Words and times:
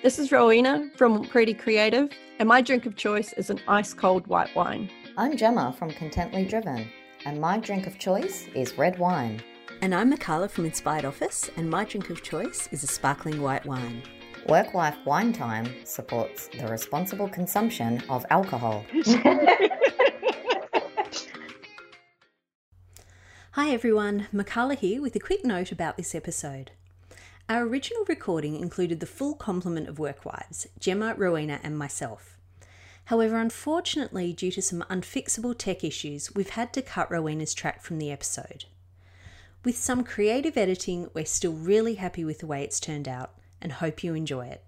This 0.00 0.20
is 0.20 0.30
Rowena 0.30 0.88
from 0.94 1.24
Pretty 1.24 1.52
Creative, 1.52 2.08
and 2.38 2.48
my 2.48 2.60
drink 2.60 2.86
of 2.86 2.94
choice 2.94 3.32
is 3.32 3.50
an 3.50 3.58
ice 3.66 3.92
cold 3.92 4.28
white 4.28 4.54
wine. 4.54 4.88
I'm 5.16 5.36
Gemma 5.36 5.74
from 5.76 5.90
Contently 5.90 6.48
Driven, 6.48 6.88
and 7.24 7.40
my 7.40 7.58
drink 7.58 7.88
of 7.88 7.98
choice 7.98 8.46
is 8.54 8.78
red 8.78 8.96
wine. 9.00 9.42
And 9.82 9.92
I'm 9.92 10.12
Mikala 10.12 10.48
from 10.48 10.66
Inspired 10.66 11.04
Office, 11.04 11.50
and 11.56 11.68
my 11.68 11.84
drink 11.84 12.10
of 12.10 12.22
choice 12.22 12.68
is 12.70 12.84
a 12.84 12.86
sparkling 12.86 13.42
white 13.42 13.66
wine. 13.66 14.04
Work 14.48 14.72
Wife 14.72 14.98
Wine 15.04 15.32
Time 15.32 15.66
supports 15.82 16.46
the 16.46 16.68
responsible 16.68 17.28
consumption 17.28 18.00
of 18.08 18.24
alcohol. 18.30 18.86
Hi 23.50 23.70
everyone, 23.70 24.28
Mikala 24.32 24.76
here 24.78 25.02
with 25.02 25.16
a 25.16 25.20
quick 25.20 25.44
note 25.44 25.72
about 25.72 25.96
this 25.96 26.14
episode. 26.14 26.70
Our 27.50 27.62
original 27.62 28.04
recording 28.06 28.56
included 28.60 29.00
the 29.00 29.06
full 29.06 29.34
complement 29.34 29.88
of 29.88 29.96
workwives, 29.96 30.66
Gemma, 30.78 31.14
Rowena, 31.16 31.60
and 31.62 31.78
myself. 31.78 32.36
However, 33.06 33.38
unfortunately, 33.38 34.34
due 34.34 34.50
to 34.50 34.60
some 34.60 34.84
unfixable 34.90 35.56
tech 35.56 35.82
issues, 35.82 36.34
we've 36.34 36.50
had 36.50 36.74
to 36.74 36.82
cut 36.82 37.10
Rowena's 37.10 37.54
track 37.54 37.82
from 37.82 37.98
the 37.98 38.10
episode. 38.10 38.66
With 39.64 39.78
some 39.78 40.04
creative 40.04 40.58
editing, 40.58 41.08
we're 41.14 41.24
still 41.24 41.54
really 41.54 41.94
happy 41.94 42.22
with 42.22 42.40
the 42.40 42.46
way 42.46 42.62
it's 42.62 42.80
turned 42.80 43.08
out 43.08 43.32
and 43.62 43.72
hope 43.72 44.04
you 44.04 44.12
enjoy 44.12 44.48
it. 44.48 44.62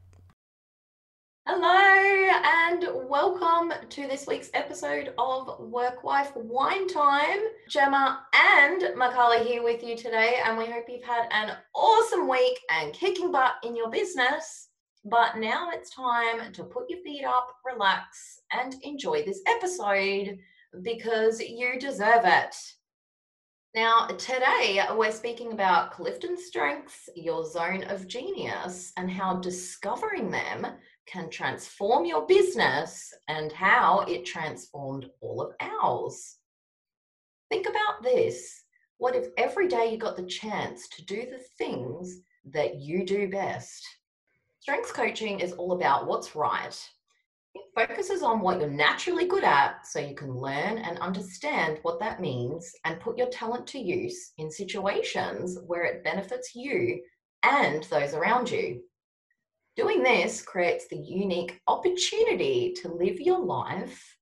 Hello 1.53 2.31
and 2.45 3.09
welcome 3.09 3.73
to 3.89 4.07
this 4.07 4.25
week's 4.29 4.51
episode 4.55 5.13
of 5.19 5.59
Work 5.59 6.05
Wife 6.05 6.31
Wine 6.37 6.87
Time. 6.87 7.41
Gemma 7.69 8.25
and 8.33 8.83
Mikala 8.97 9.45
here 9.45 9.61
with 9.61 9.83
you 9.83 9.97
today, 9.97 10.37
and 10.45 10.57
we 10.57 10.67
hope 10.67 10.85
you've 10.87 11.03
had 11.03 11.27
an 11.33 11.57
awesome 11.75 12.29
week 12.29 12.57
and 12.71 12.93
kicking 12.93 13.33
butt 13.33 13.55
in 13.65 13.75
your 13.75 13.91
business. 13.91 14.69
But 15.05 15.39
now 15.39 15.71
it's 15.73 15.91
time 15.91 16.53
to 16.53 16.63
put 16.63 16.89
your 16.89 17.01
feet 17.01 17.25
up, 17.25 17.49
relax, 17.67 18.43
and 18.53 18.77
enjoy 18.85 19.25
this 19.25 19.41
episode 19.49 20.39
because 20.83 21.41
you 21.41 21.81
deserve 21.81 22.27
it. 22.27 22.55
Now, 23.75 24.07
today 24.07 24.85
we're 24.97 25.11
speaking 25.11 25.51
about 25.53 25.93
Clifton 25.93 26.37
strengths, 26.37 27.09
your 27.17 27.45
zone 27.45 27.83
of 27.85 28.07
genius, 28.07 28.93
and 28.97 29.11
how 29.11 29.35
discovering 29.35 30.31
them 30.31 30.67
can 31.11 31.31
transform 31.31 32.05
your 32.05 32.27
business 32.27 33.13
and 33.29 33.51
how 33.53 34.01
it 34.09 34.25
transformed 34.25 35.07
all 35.21 35.41
of 35.41 35.53
ours. 35.61 36.37
Think 37.51 37.67
about 37.67 38.03
this. 38.03 38.63
What 38.99 39.17
if 39.17 39.29
every 39.37 39.67
day 39.67 39.91
you 39.91 39.99
got 39.99 40.17
the 40.17 40.27
chance 40.27 40.89
to 40.91 41.05
do 41.05 41.27
the 41.27 41.43
things 41.59 42.21
that 42.53 42.77
you 42.77 43.05
do 43.05 43.29
best? 43.29 43.85
Strengths 44.61 44.93
coaching 44.93 45.41
is 45.41 45.53
all 45.53 45.73
about 45.73 46.07
what's 46.07 46.37
right. 46.37 46.79
It 47.55 47.63
focuses 47.75 48.23
on 48.23 48.41
what 48.41 48.61
you're 48.61 48.71
naturally 48.71 49.27
good 49.27 49.43
at 49.43 49.87
so 49.87 49.99
you 49.99 50.15
can 50.15 50.37
learn 50.37 50.79
and 50.79 50.99
understand 50.99 51.79
what 51.83 51.99
that 51.99 52.21
means 52.21 52.71
and 52.85 53.01
put 53.01 53.19
your 53.19 53.31
talent 53.31 53.67
to 53.69 53.81
use 53.81 54.33
in 54.39 54.51
situations 54.51 55.59
where 55.67 55.85
it 55.85 56.05
benefits 56.05 56.55
you 56.55 57.03
and 57.43 57.83
those 57.85 58.15
around 58.15 58.51
you. 58.51 58.83
Doing 59.81 60.03
this 60.03 60.43
creates 60.43 60.89
the 60.89 60.99
unique 60.99 61.59
opportunity 61.67 62.75
to 62.83 62.93
live 62.93 63.19
your 63.19 63.39
life 63.39 64.15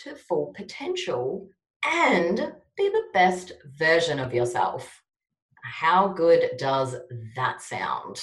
to 0.00 0.14
full 0.14 0.52
potential 0.54 1.48
and 1.86 2.52
be 2.76 2.90
the 2.90 3.04
best 3.14 3.52
version 3.78 4.18
of 4.18 4.34
yourself. 4.34 5.00
How 5.64 6.08
good 6.08 6.50
does 6.58 6.96
that 7.34 7.62
sound? 7.62 8.22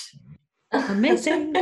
Amazing. 0.72 1.56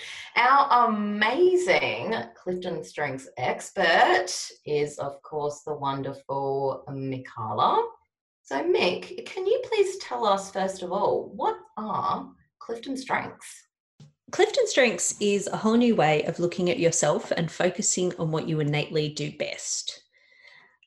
Our 0.36 0.88
amazing 0.88 2.14
Clifton 2.34 2.82
Strengths 2.82 3.28
expert 3.36 4.32
is, 4.64 4.98
of 4.98 5.20
course, 5.20 5.60
the 5.66 5.74
wonderful 5.74 6.84
Mikala. 6.88 7.84
So, 8.42 8.64
Mick, 8.64 9.26
can 9.26 9.46
you 9.46 9.62
please 9.70 9.98
tell 9.98 10.24
us, 10.24 10.50
first 10.50 10.82
of 10.82 10.92
all, 10.92 11.30
what 11.36 11.58
are 11.76 12.30
Clifton 12.58 12.96
Strengths? 12.96 13.67
Clifton 14.30 14.66
Strengths 14.66 15.14
is 15.20 15.46
a 15.46 15.56
whole 15.56 15.76
new 15.76 15.96
way 15.96 16.22
of 16.24 16.38
looking 16.38 16.68
at 16.68 16.78
yourself 16.78 17.30
and 17.30 17.50
focusing 17.50 18.12
on 18.18 18.30
what 18.30 18.46
you 18.46 18.60
innately 18.60 19.08
do 19.08 19.32
best. 19.38 20.02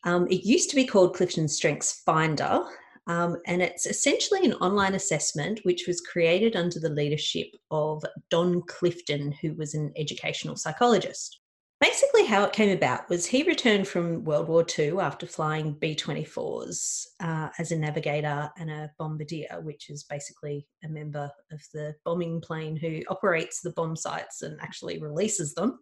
Um, 0.04 0.28
it 0.28 0.46
used 0.46 0.70
to 0.70 0.76
be 0.76 0.86
called 0.86 1.16
Clifton 1.16 1.48
Strengths 1.48 2.02
Finder, 2.06 2.64
um, 3.08 3.38
and 3.48 3.64
it's 3.64 3.88
essentially 3.88 4.46
an 4.46 4.54
online 4.54 4.94
assessment 4.94 5.60
which 5.64 5.88
was 5.88 6.02
created 6.02 6.56
under 6.56 6.80
the 6.80 6.90
leadership 6.90 7.48
of 7.72 8.04
Don 8.30 8.62
Clifton, 8.64 9.32
who 9.42 9.56
was 9.56 9.74
an 9.74 9.92
educational 9.98 10.56
psychologist. 10.56 11.41
Basically, 11.82 12.26
how 12.28 12.44
it 12.44 12.54
came 12.54 12.70
about 12.70 13.10
was 13.10 13.26
he 13.26 13.42
returned 13.42 13.88
from 13.88 14.24
World 14.24 14.48
War 14.48 14.64
II 14.78 15.00
after 15.00 15.26
flying 15.26 15.74
B 15.74 15.96
24s 15.96 17.08
uh, 17.20 17.50
as 17.58 17.72
a 17.72 17.76
navigator 17.76 18.52
and 18.60 18.70
a 18.70 18.92
bombardier, 19.00 19.60
which 19.64 19.90
is 19.90 20.04
basically 20.04 20.68
a 20.84 20.88
member 20.88 21.32
of 21.52 21.60
the 21.74 21.96
bombing 22.06 22.40
plane 22.40 22.76
who 22.76 23.02
operates 23.10 23.62
the 23.62 23.72
bomb 23.72 23.96
sights 23.96 24.44
and 24.44 24.62
actually 24.62 25.02
releases 25.02 25.56
them. 25.56 25.80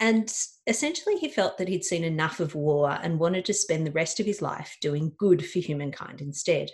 And 0.00 0.34
essentially, 0.66 1.16
he 1.16 1.28
felt 1.28 1.58
that 1.58 1.68
he'd 1.68 1.84
seen 1.84 2.02
enough 2.02 2.40
of 2.40 2.54
war 2.54 2.98
and 3.02 3.20
wanted 3.20 3.44
to 3.44 3.52
spend 3.52 3.86
the 3.86 3.92
rest 3.92 4.18
of 4.18 4.24
his 4.24 4.40
life 4.40 4.78
doing 4.80 5.12
good 5.18 5.46
for 5.46 5.58
humankind 5.58 6.22
instead. 6.22 6.70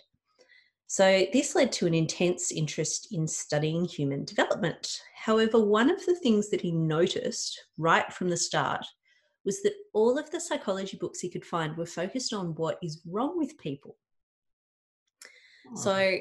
So, 0.89 1.27
this 1.33 1.55
led 1.57 1.73
to 1.73 1.87
an 1.87 1.95
intense 1.95 2.53
interest 2.53 3.09
in 3.11 3.27
studying 3.27 3.85
human 3.87 4.25
development. 4.25 5.01
However, 5.17 5.61
one 5.61 5.91
of 5.91 6.05
the 6.07 6.15
things 6.15 6.49
that 6.51 6.61
he 6.61 6.71
noticed 6.71 7.65
right 7.77 8.13
from 8.13 8.29
the 8.29 8.37
start 8.37 8.87
was 9.45 9.63
that 9.63 9.75
all 9.93 10.17
of 10.17 10.31
the 10.31 10.41
psychology 10.41 10.97
books 10.97 11.21
he 11.21 11.29
could 11.29 11.45
find 11.45 11.77
were 11.77 11.87
focused 11.87 12.33
on 12.33 12.55
what 12.55 12.79
is 12.83 13.03
wrong 13.05 13.37
with 13.37 13.59
people. 13.59 13.97
Oh. 15.73 15.77
So, 15.77 16.19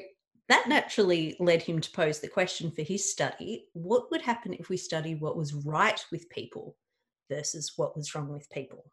that 0.48 0.68
naturally 0.68 1.36
led 1.38 1.62
him 1.62 1.80
to 1.80 1.90
pose 1.92 2.20
the 2.20 2.28
question 2.28 2.70
for 2.70 2.82
his 2.82 3.10
study 3.10 3.66
what 3.72 4.10
would 4.10 4.22
happen 4.22 4.54
if 4.54 4.68
we 4.68 4.76
studied 4.76 5.20
what 5.20 5.36
was 5.36 5.54
right 5.54 6.04
with 6.12 6.30
people 6.30 6.76
versus 7.28 7.72
what 7.76 7.96
was 7.96 8.14
wrong 8.14 8.28
with 8.32 8.50
people? 8.50 8.90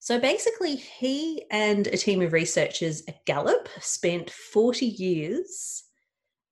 So 0.00 0.18
basically, 0.18 0.76
he 0.76 1.44
and 1.50 1.86
a 1.86 1.96
team 1.96 2.22
of 2.22 2.32
researchers 2.32 3.02
at 3.06 3.24
Gallup 3.26 3.68
spent 3.80 4.30
40 4.30 4.86
years 4.86 5.84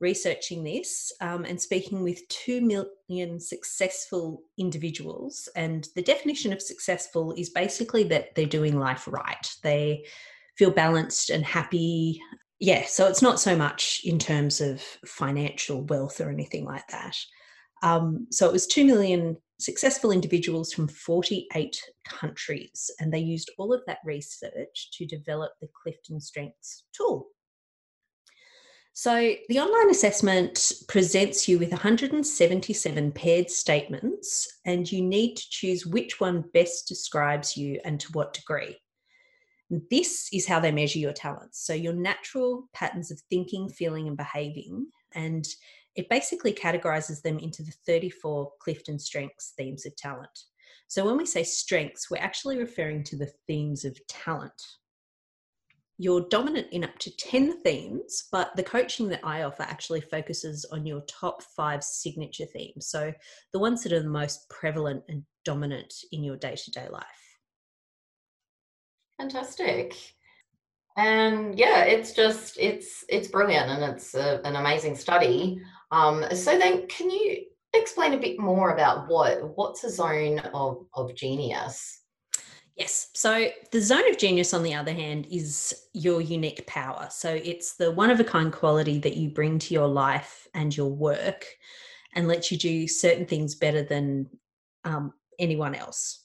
researching 0.01 0.63
this 0.63 1.11
um, 1.23 1.47
and 1.47 1.61
speaking 1.61 2.03
with 2.03 2.29
2 2.29 2.61
million 2.61 3.41
successful 3.41 4.43
individuals. 4.59 5.49
And 5.57 5.89
the 5.97 6.03
definition 6.03 6.53
of 6.53 6.61
successful 6.61 7.33
is 7.33 7.49
basically 7.49 8.05
that 8.05 8.35
they're 8.35 8.47
doing 8.47 8.79
life 8.79 9.09
right, 9.09 9.55
they 9.63 10.05
feel 10.59 10.71
balanced 10.71 11.31
and 11.31 11.45
happy. 11.45 12.21
Yeah, 12.61 12.85
so 12.85 13.09
it's 13.09 13.23
not 13.23 13.41
so 13.41 13.57
much 13.57 14.03
in 14.05 14.19
terms 14.19 14.61
of 14.61 14.83
financial 15.07 15.85
wealth 15.85 16.21
or 16.21 16.29
anything 16.29 16.67
like 16.67 16.87
that. 16.89 17.17
Um, 17.83 18.27
so 18.31 18.47
it 18.47 18.53
was 18.53 18.67
2 18.67 18.85
million 18.85 19.37
successful 19.61 20.11
individuals 20.11 20.73
from 20.73 20.89
48 20.89 21.81
countries, 22.07 22.91
and 23.01 23.13
they 23.13 23.19
used 23.19 23.51
all 23.59 23.73
of 23.73 23.83
that 23.87 23.99
research 24.05 24.91
to 24.93 25.07
develop 25.07 25.53
the 25.61 25.69
Clifton 25.83 26.21
Strengths 26.21 26.85
tool. 26.93 27.29
So, 28.93 29.33
the 29.49 29.61
online 29.61 29.91
assessment 29.91 30.73
presents 30.89 31.49
you 31.49 31.59
with 31.61 31.71
177 31.71 33.13
paired 33.13 33.49
statements, 33.49 34.59
and 34.65 34.91
you 34.91 35.03
need 35.03 35.37
to 35.37 35.51
choose 35.51 35.87
which 35.87 36.19
one 36.19 36.45
best 36.53 36.89
describes 36.89 37.57
you 37.57 37.81
and 37.85 38.01
to 38.01 38.11
what 38.13 38.35
degree. 38.35 38.77
This 39.71 40.29
is 40.33 40.49
how 40.49 40.59
they 40.59 40.73
measure 40.73 40.99
your 40.99 41.13
talents. 41.13 41.65
So, 41.65 41.75
your 41.75 41.93
natural 41.93 42.69
patterns 42.75 43.13
of 43.13 43.21
thinking, 43.31 43.69
feeling, 43.69 44.09
and 44.09 44.17
behaving, 44.17 44.89
and 45.15 45.47
it 45.99 46.09
basically 46.09 46.53
categorizes 46.53 47.23
them 47.23 47.41
into 47.41 47.65
the 47.65 47.73
34 47.85 48.53
Clifton 48.61 49.01
strengths 49.01 49.53
themes 49.59 49.85
of 49.85 49.97
talent. 49.97 50.31
So 50.87 51.05
when 51.05 51.17
we 51.17 51.27
say 51.27 51.43
strengths, 51.43 52.09
we're 52.09 52.23
actually 52.23 52.57
referring 52.57 53.03
to 53.05 53.17
the 53.17 53.33
themes 53.49 53.85
of 53.85 53.99
talent. 54.07 54.63
You're 55.99 56.29
dominant 56.31 56.69
in 56.71 56.85
up 56.85 56.97
to 57.01 57.17
10 57.17 57.63
themes, 57.63 58.29
but 58.31 58.55
the 58.55 58.63
coaching 58.63 59.09
that 59.09 59.25
I 59.25 59.43
offer 59.43 59.65
actually 59.65 60.01
focuses 60.01 60.65
on 60.67 60.87
your 60.87 61.01
top 61.09 61.43
five 61.43 61.83
signature 61.83 62.47
themes. 62.47 62.87
So 62.87 63.13
the 63.53 63.59
ones 63.59 63.83
that 63.83 63.93
are 63.93 64.01
the 64.01 64.09
most 64.09 64.49
prevalent 64.49 65.03
and 65.09 65.25
dominant 65.45 65.93
in 66.13 66.23
your 66.23 66.37
day 66.37 66.55
to 66.55 66.71
day 66.71 66.87
life. 66.89 67.05
Fantastic 69.19 69.97
and 70.99 71.57
yeah 71.57 71.85
it's 71.85 72.13
just 72.13 72.59
it's 72.59 73.05
it's 73.09 73.29
brilliant 73.29 73.71
and 73.71 73.85
it's 73.95 74.15
a, 74.15 74.41
an 74.45 74.57
amazing 74.57 74.97
study 74.97 75.63
um, 75.91 76.25
so 76.35 76.59
then 76.59 76.87
can 76.87 77.11
you 77.11 77.45
explain 77.75 78.15
a 78.15 78.19
bit 78.19 78.39
more 78.39 78.71
about 78.71 79.09
what 79.09 79.57
what's 79.57 79.85
a 79.85 79.91
zone 79.91 80.39
of, 80.55 80.87
of 80.95 81.15
genius 81.15 81.99
Yes. 82.79 83.11
So 83.15 83.49
the 83.73 83.81
zone 83.81 84.09
of 84.09 84.19
genius, 84.19 84.55
on 84.55 84.63
the 84.63 84.75
other 84.75 84.93
hand, 84.93 85.27
is 85.33 85.75
your 85.95 86.21
unique 86.21 86.65
power. 86.69 87.09
So 87.11 87.29
it's 87.29 87.75
the 87.75 87.91
one 87.91 88.09
of 88.09 88.21
a 88.21 88.25
kind 88.25 88.53
quality 88.53 89.01
that 89.01 89.17
you 89.17 89.31
bring 89.31 89.59
to 89.59 89.75
your 89.75 89.89
life 89.89 90.47
and 90.55 90.75
your 90.75 90.89
work. 90.89 91.45
and 92.15 92.27
lets 92.27 92.51
you 92.51 92.57
do 92.57 92.89
certain 92.89 93.27
things 93.27 93.55
better 93.55 93.83
than 93.83 94.29
um, 94.85 95.13
anyone 95.39 95.75
else. 95.75 96.25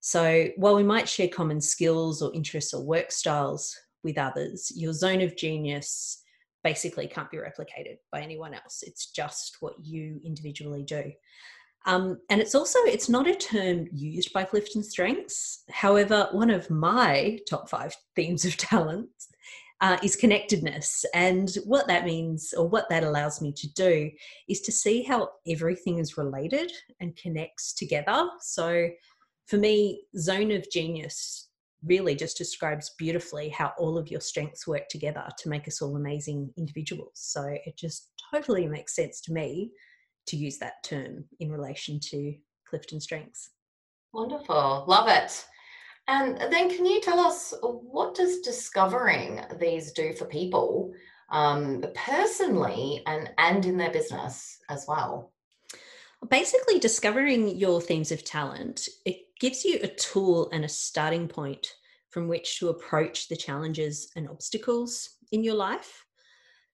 So 0.00 0.48
while 0.56 0.74
we 0.74 0.82
might 0.82 1.08
share 1.08 1.28
common 1.28 1.60
skills 1.60 2.20
or 2.20 2.32
interests 2.34 2.74
or 2.74 2.82
work 2.82 3.12
styles 3.12 3.76
with 4.02 4.18
others, 4.18 4.72
your 4.74 4.92
zone 4.92 5.20
of 5.20 5.36
genius 5.36 6.19
basically 6.62 7.06
can't 7.06 7.30
be 7.30 7.38
replicated 7.38 7.96
by 8.12 8.20
anyone 8.20 8.54
else. 8.54 8.82
It's 8.86 9.10
just 9.10 9.56
what 9.60 9.74
you 9.82 10.20
individually 10.24 10.82
do. 10.82 11.12
Um, 11.86 12.18
and 12.28 12.40
it's 12.40 12.54
also 12.54 12.78
it's 12.80 13.08
not 13.08 13.26
a 13.26 13.34
term 13.34 13.86
used 13.92 14.32
by 14.32 14.44
Clifton 14.44 14.82
Strengths. 14.82 15.64
However, 15.70 16.28
one 16.32 16.50
of 16.50 16.68
my 16.70 17.38
top 17.48 17.68
five 17.70 17.94
themes 18.16 18.44
of 18.44 18.56
talent 18.56 19.08
uh, 19.80 19.96
is 20.02 20.14
connectedness, 20.14 21.06
and 21.14 21.56
what 21.64 21.86
that 21.86 22.04
means 22.04 22.52
or 22.54 22.68
what 22.68 22.90
that 22.90 23.02
allows 23.02 23.40
me 23.40 23.50
to 23.52 23.72
do 23.72 24.10
is 24.46 24.60
to 24.60 24.72
see 24.72 25.02
how 25.02 25.30
everything 25.48 25.98
is 25.98 26.18
related 26.18 26.70
and 27.00 27.16
connects 27.16 27.72
together. 27.72 28.28
So, 28.40 28.90
for 29.46 29.56
me, 29.56 30.04
zone 30.18 30.50
of 30.50 30.70
genius 30.70 31.49
really 31.84 32.14
just 32.14 32.36
describes 32.36 32.94
beautifully 32.98 33.48
how 33.48 33.72
all 33.78 33.96
of 33.96 34.10
your 34.10 34.20
strengths 34.20 34.66
work 34.66 34.88
together 34.88 35.24
to 35.38 35.48
make 35.48 35.66
us 35.66 35.80
all 35.80 35.96
amazing 35.96 36.52
individuals. 36.56 37.12
So 37.14 37.42
it 37.64 37.76
just 37.76 38.10
totally 38.32 38.66
makes 38.66 38.94
sense 38.94 39.20
to 39.22 39.32
me 39.32 39.70
to 40.26 40.36
use 40.36 40.58
that 40.58 40.84
term 40.84 41.24
in 41.40 41.50
relation 41.50 41.98
to 42.10 42.34
Clifton 42.68 43.00
strengths. 43.00 43.50
Wonderful. 44.12 44.84
Love 44.86 45.08
it. 45.08 45.44
And 46.08 46.38
then 46.52 46.68
can 46.68 46.86
you 46.86 47.00
tell 47.00 47.20
us 47.20 47.54
what 47.62 48.14
does 48.14 48.40
discovering 48.40 49.40
these 49.60 49.92
do 49.92 50.12
for 50.12 50.24
people 50.24 50.92
um, 51.30 51.84
personally 51.94 53.02
and, 53.06 53.30
and 53.38 53.64
in 53.64 53.76
their 53.76 53.92
business 53.92 54.58
as 54.68 54.84
well? 54.88 55.32
Basically, 56.28 56.78
discovering 56.78 57.56
your 57.56 57.80
themes 57.80 58.12
of 58.12 58.24
talent, 58.24 58.88
it 59.06 59.16
gives 59.40 59.64
you 59.64 59.80
a 59.82 59.88
tool 59.88 60.50
and 60.52 60.64
a 60.64 60.68
starting 60.68 61.26
point 61.28 61.74
from 62.10 62.28
which 62.28 62.58
to 62.58 62.68
approach 62.68 63.28
the 63.28 63.36
challenges 63.36 64.10
and 64.16 64.28
obstacles 64.28 65.16
in 65.32 65.42
your 65.42 65.54
life. 65.54 66.04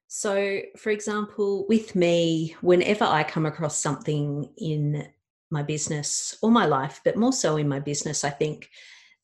So, 0.09 0.61
for 0.77 0.91
example, 0.91 1.67
with 1.69 1.95
me, 1.95 2.57
whenever 2.61 3.05
I 3.05 3.23
come 3.23 3.47
across 3.47 3.79
something 3.79 4.51
in 4.57 5.07
my 5.51 5.63
business 5.63 6.37
or 6.43 6.51
my 6.51 6.67
life, 6.67 7.01
but 7.05 7.17
more 7.17 7.33
so 7.33 7.57
in 7.57 7.69
my 7.69 7.81
business, 7.81 8.25
I 8.25 8.31
think 8.31 8.69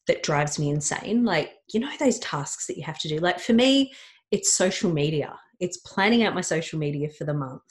that 0.07 0.23
drives 0.23 0.59
me 0.59 0.71
insane. 0.71 1.25
Like, 1.25 1.53
you 1.73 1.81
know, 1.81 1.91
those 1.99 2.19
tasks 2.19 2.67
that 2.67 2.77
you 2.77 2.85
have 2.85 2.99
to 3.01 3.09
do. 3.09 3.19
Like, 3.19 3.41
for 3.41 3.53
me, 3.53 3.93
it's 4.31 4.53
social 4.53 4.93
media, 4.93 5.39
it's 5.61 5.77
planning 5.79 6.25
out 6.25 6.35
my 6.35 6.41
social 6.41 6.79
media 6.79 7.09
for 7.09 7.25
the 7.25 7.35
month. 7.35 7.63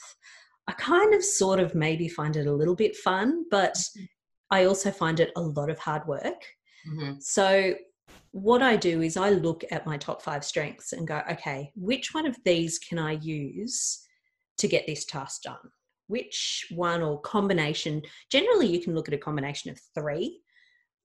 I 0.71 0.73
kind 0.75 1.13
of 1.13 1.21
sort 1.21 1.59
of 1.59 1.75
maybe 1.75 2.07
find 2.07 2.37
it 2.37 2.47
a 2.47 2.53
little 2.53 2.75
bit 2.75 2.95
fun, 2.95 3.43
but 3.51 3.73
mm-hmm. 3.73 4.05
I 4.51 4.63
also 4.65 4.89
find 4.89 5.19
it 5.19 5.33
a 5.35 5.41
lot 5.41 5.69
of 5.69 5.77
hard 5.77 6.07
work. 6.07 6.41
Mm-hmm. 6.89 7.15
So, 7.19 7.75
what 8.31 8.61
I 8.61 8.77
do 8.77 9.01
is 9.01 9.17
I 9.17 9.31
look 9.31 9.65
at 9.69 9.85
my 9.85 9.97
top 9.97 10.21
five 10.21 10.45
strengths 10.45 10.93
and 10.93 11.05
go, 11.05 11.21
okay, 11.29 11.73
which 11.75 12.13
one 12.13 12.25
of 12.25 12.37
these 12.45 12.79
can 12.79 12.97
I 12.97 13.13
use 13.13 14.01
to 14.59 14.69
get 14.69 14.87
this 14.87 15.03
task 15.03 15.41
done? 15.41 15.71
Which 16.07 16.67
one 16.73 17.01
or 17.01 17.19
combination? 17.19 18.01
Generally, 18.29 18.67
you 18.67 18.79
can 18.81 18.95
look 18.95 19.09
at 19.09 19.13
a 19.13 19.17
combination 19.17 19.71
of 19.71 19.79
three. 19.93 20.39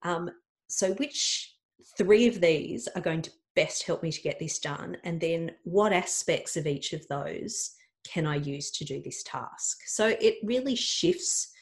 Um, 0.04 0.30
so, 0.68 0.92
which 0.94 1.56
three 1.98 2.28
of 2.28 2.40
these 2.40 2.86
are 2.94 3.02
going 3.02 3.22
to 3.22 3.32
best 3.56 3.82
help 3.82 4.04
me 4.04 4.12
to 4.12 4.22
get 4.22 4.38
this 4.38 4.60
done? 4.60 4.96
And 5.02 5.20
then, 5.20 5.50
what 5.64 5.92
aspects 5.92 6.56
of 6.56 6.68
each 6.68 6.92
of 6.92 7.04
those 7.08 7.75
can 8.08 8.26
I 8.26 8.36
use 8.36 8.70
to 8.72 8.84
do 8.84 9.02
this 9.02 9.22
task? 9.22 9.78
So, 9.86 10.08
it 10.20 10.36
really 10.42 10.74
shifts 10.74 11.52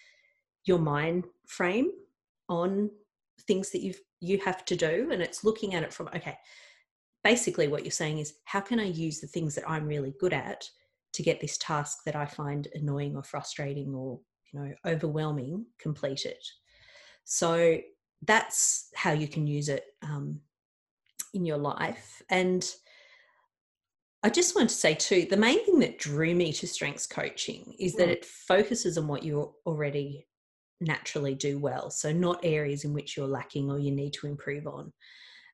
your 0.65 0.79
mind 0.79 1.27
frame 1.47 1.91
on 2.49 2.91
things 3.47 3.71
that 3.71 3.83
you've 3.83 4.01
you 4.21 4.39
have 4.39 4.65
to 4.65 4.77
do 4.77 5.11
and 5.13 5.21
it's 5.21 5.45
looking 5.45 5.75
at 5.75 5.83
it 5.83 5.93
from 5.93 6.09
okay 6.09 6.37
basically 7.23 7.69
what 7.69 7.83
you're 7.83 7.91
saying 7.91 8.19
is 8.19 8.35
how 8.45 8.61
can 8.61 8.81
i 8.81 8.85
use 8.85 9.21
the 9.21 9.27
things 9.27 9.55
that 9.55 9.69
i'm 9.69 9.87
really 9.87 10.15
good 10.19 10.33
at 10.33 10.65
to 11.13 11.23
get 11.23 11.41
this 11.41 11.59
task 11.59 11.99
that 12.05 12.17
i 12.17 12.25
find 12.25 12.69
annoying 12.75 13.17
or 13.17 13.23
frustrating 13.23 13.95
or 13.95 14.19
you 14.53 14.61
know 14.61 14.73
overwhelming 14.87 15.65
completed 15.79 16.39
so 17.25 17.79
that's 18.23 18.89
how 18.95 19.13
you 19.13 19.29
can 19.29 19.47
use 19.47 19.69
it 19.69 19.85
um, 20.03 20.41
in 21.35 21.45
your 21.45 21.59
life 21.59 22.23
and 22.31 22.75
I 24.25 24.31
just 24.31 24.57
want 24.57 24.71
to 24.71 24.75
say 24.75 24.95
too, 24.95 25.27
the 25.29 25.37
main 25.37 25.63
thing 25.67 25.79
that 25.81 25.99
drew 25.99 26.35
me 26.35 26.51
to 26.55 26.67
strengths 26.67 27.07
coaching 27.07 27.75
is 27.79 27.93
that 27.97 28.09
mm. 28.09 28.13
it 28.13 28.25
focuses 28.25 28.97
on 28.97 29.07
what 29.07 29.23
you 29.23 29.53
already 29.67 30.27
naturally 30.81 31.35
do 31.35 31.59
well. 31.59 31.91
So, 31.91 32.11
not 32.11 32.41
areas 32.43 32.85
in 32.85 32.95
which 32.95 33.19
you're 33.19 33.27
lacking 33.27 33.71
or 33.71 33.79
you 33.79 33.91
need 33.91 34.15
to 34.15 34.27
improve 34.27 34.67
on. 34.67 34.95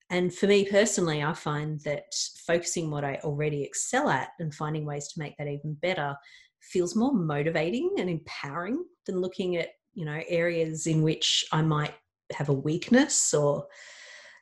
And 0.09 0.33
for 0.33 0.47
me 0.47 0.65
personally, 0.65 1.21
I 1.21 1.33
find 1.33 1.81
that 1.81 2.15
focusing 2.47 2.93
what 2.93 3.05
I 3.05 3.17
already 3.25 3.65
excel 3.65 4.09
at 4.09 4.29
and 4.39 4.55
finding 4.55 4.85
ways 4.87 5.09
to 5.09 5.19
make 5.19 5.37
that 5.39 5.49
even 5.49 5.75
better 5.83 6.15
feels 6.61 6.95
more 6.95 7.13
motivating 7.13 7.97
and 7.99 8.09
empowering 8.09 8.85
than 9.05 9.21
looking 9.21 9.57
at, 9.57 9.71
you 9.95 10.05
know, 10.05 10.21
areas 10.29 10.87
in 10.87 11.03
which 11.03 11.45
I 11.51 11.63
might 11.63 11.95
have 12.33 12.49
a 12.49 12.55
weakness 12.55 13.35
or, 13.35 13.67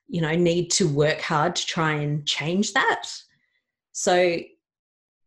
you 0.06 0.20
know, 0.20 0.34
need 0.34 0.70
to 0.72 0.86
work 0.86 1.22
hard 1.22 1.56
to 1.56 1.66
try 1.66 1.92
and 1.92 2.26
change 2.26 2.74
that. 2.74 3.08
So 3.98 4.38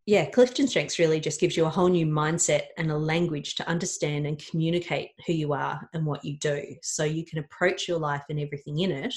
yeah, 0.06 0.30
Clifton 0.30 0.66
Strengths 0.66 0.98
really 0.98 1.20
just 1.20 1.42
gives 1.42 1.58
you 1.58 1.66
a 1.66 1.70
whole 1.70 1.90
new 1.90 2.06
mindset 2.06 2.68
and 2.78 2.90
a 2.90 2.98
language 2.98 3.56
to 3.56 3.68
understand 3.68 4.26
and 4.26 4.42
communicate 4.50 5.10
who 5.28 5.34
you 5.34 5.52
are 5.52 5.90
and 5.94 6.06
what 6.06 6.24
you 6.24 6.38
do. 6.38 6.64
So 6.82 7.04
you 7.04 7.26
can 7.26 7.40
approach 7.40 7.90
your 7.90 8.00
life 8.00 8.24
and 8.30 8.40
everything 8.40 8.80
in 8.80 8.92
it, 8.92 9.14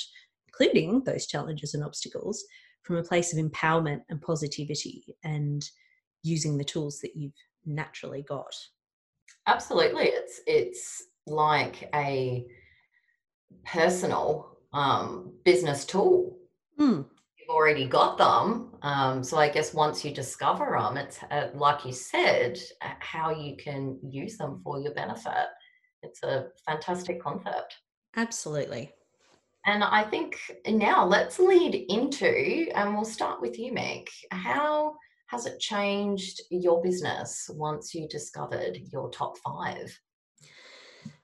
including 0.48 1.04
those 1.04 1.28
challenges 1.28 1.74
and 1.74 1.84
obstacles, 1.84 2.44
from 2.82 2.96
a 2.96 3.04
place 3.04 3.32
of 3.32 3.38
empowerment 3.38 4.00
and 4.08 4.20
positivity 4.20 5.04
and 5.22 5.64
using 6.24 6.58
the 6.58 6.64
tools 6.64 6.98
that 6.98 7.14
you've 7.14 7.40
naturally 7.64 8.22
got. 8.22 8.52
Absolutely. 9.46 10.06
It's 10.06 10.40
it's 10.48 11.04
like 11.28 11.88
a 11.94 12.44
personal 13.64 14.58
um, 14.72 15.32
business 15.44 15.84
tool. 15.84 16.38
Mm 16.76 17.04
already 17.54 17.86
got 17.86 18.18
them. 18.18 18.72
Um, 18.82 19.22
so 19.22 19.38
I 19.38 19.48
guess 19.48 19.72
once 19.72 20.04
you 20.04 20.12
discover 20.12 20.76
them, 20.78 20.96
it's 20.96 21.22
uh, 21.30 21.48
like 21.54 21.84
you 21.84 21.92
said, 21.92 22.60
uh, 22.82 22.90
how 22.98 23.30
you 23.30 23.56
can 23.56 23.98
use 24.02 24.36
them 24.36 24.60
for 24.62 24.80
your 24.80 24.92
benefit. 24.92 25.46
It's 26.02 26.22
a 26.22 26.48
fantastic 26.67 27.22
concept. 27.22 27.76
Absolutely. 28.17 28.93
And 29.67 29.82
I 29.82 30.02
think 30.02 30.38
now 30.69 31.06
let's 31.06 31.38
lead 31.38 31.74
into, 31.88 32.69
and 32.74 32.94
we'll 32.94 33.05
start 33.05 33.40
with 33.40 33.58
you, 33.58 33.72
Mick. 33.72 34.08
How 34.31 34.94
has 35.29 35.46
it 35.46 35.58
changed 35.58 36.43
your 36.50 36.82
business 36.82 37.48
once 37.55 37.94
you 37.94 38.06
discovered 38.08 38.79
your 38.93 39.08
top 39.10 39.38
five? 39.38 39.98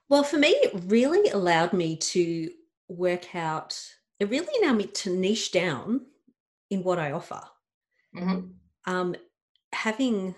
Well, 0.09 0.23
for 0.23 0.37
me, 0.37 0.49
it 0.49 0.73
really 0.87 1.29
allowed 1.29 1.71
me 1.71 1.97
to 1.97 2.49
work 2.89 3.35
out, 3.35 3.79
it 4.19 4.29
really 4.29 4.53
allowed 4.61 4.77
me 4.77 4.87
to 4.87 5.15
niche 5.15 5.51
down 5.51 6.01
in 6.71 6.83
what 6.83 6.97
I 6.97 7.11
offer. 7.11 7.41
Mm-hmm. 8.15 8.91
Um, 8.91 9.15
having 9.73 10.33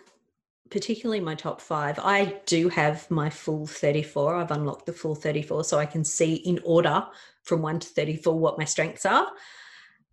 particularly 0.70 1.22
my 1.22 1.36
top 1.36 1.62
five, 1.62 2.00
I 2.00 2.42
do 2.46 2.68
have 2.70 3.10
my 3.10 3.30
full 3.30 3.68
34. 3.68 4.36
I've 4.36 4.52
unlocked 4.52 4.88
the 4.88 4.94
full 4.94 5.16
34 5.16 5.64
so 5.64 5.78
I 5.80 5.86
can 5.86 6.04
see 6.04 6.34
in 6.34 6.60
order 6.66 7.06
from 7.44 7.62
1 7.62 7.80
to 7.80 7.88
34 7.88 8.38
what 8.38 8.58
my 8.58 8.66
strengths 8.66 9.06
are 9.06 9.28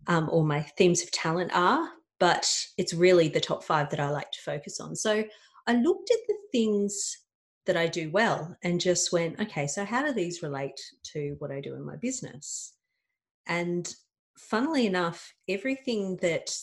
um, 0.07 0.29
or 0.31 0.45
my 0.45 0.63
themes 0.63 1.03
of 1.03 1.11
talent 1.11 1.51
are. 1.55 1.89
But 2.19 2.55
it's 2.77 2.93
really 2.93 3.29
the 3.29 3.41
top 3.41 3.65
five 3.65 3.89
that 3.91 4.01
I 4.01 4.11
like 4.11 4.31
to 4.33 4.43
focus 4.43 4.79
on. 4.79 4.95
So 4.95 5.25
I 5.67 5.75
looked 5.75 6.11
at 6.11 6.19
the 6.29 6.37
things 6.53 7.17
that 7.65 7.79
I 7.79 7.87
do 7.87 8.11
well 8.11 8.55
and 8.63 8.81
just 8.81 9.13
went, 9.13 9.41
okay, 9.41 9.67
so 9.67 9.87
how 9.87 10.05
do 10.05 10.13
these 10.13 10.43
relate 10.43 10.79
to 11.15 11.37
what 11.39 11.51
I 11.51 11.61
do 11.61 11.75
in 11.75 11.85
my 11.85 11.97
business? 11.97 12.75
And 13.47 13.93
funnily 14.49 14.87
enough, 14.87 15.33
everything 15.49 16.17
that 16.23 16.55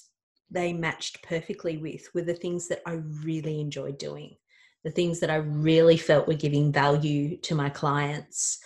they 0.49 0.73
matched 0.73 1.23
perfectly 1.23 1.77
with 1.77 2.07
were 2.13 2.21
the 2.21 2.33
things 2.33 2.67
that 2.69 2.81
I 2.85 3.01
really 3.23 3.59
enjoyed 3.59 3.97
doing, 3.97 4.35
the 4.83 4.91
things 4.91 5.19
that 5.19 5.29
I 5.29 5.37
really 5.37 5.97
felt 5.97 6.27
were 6.27 6.33
giving 6.33 6.71
value 6.71 7.37
to 7.37 7.55
my 7.55 7.69
clients. 7.69 8.59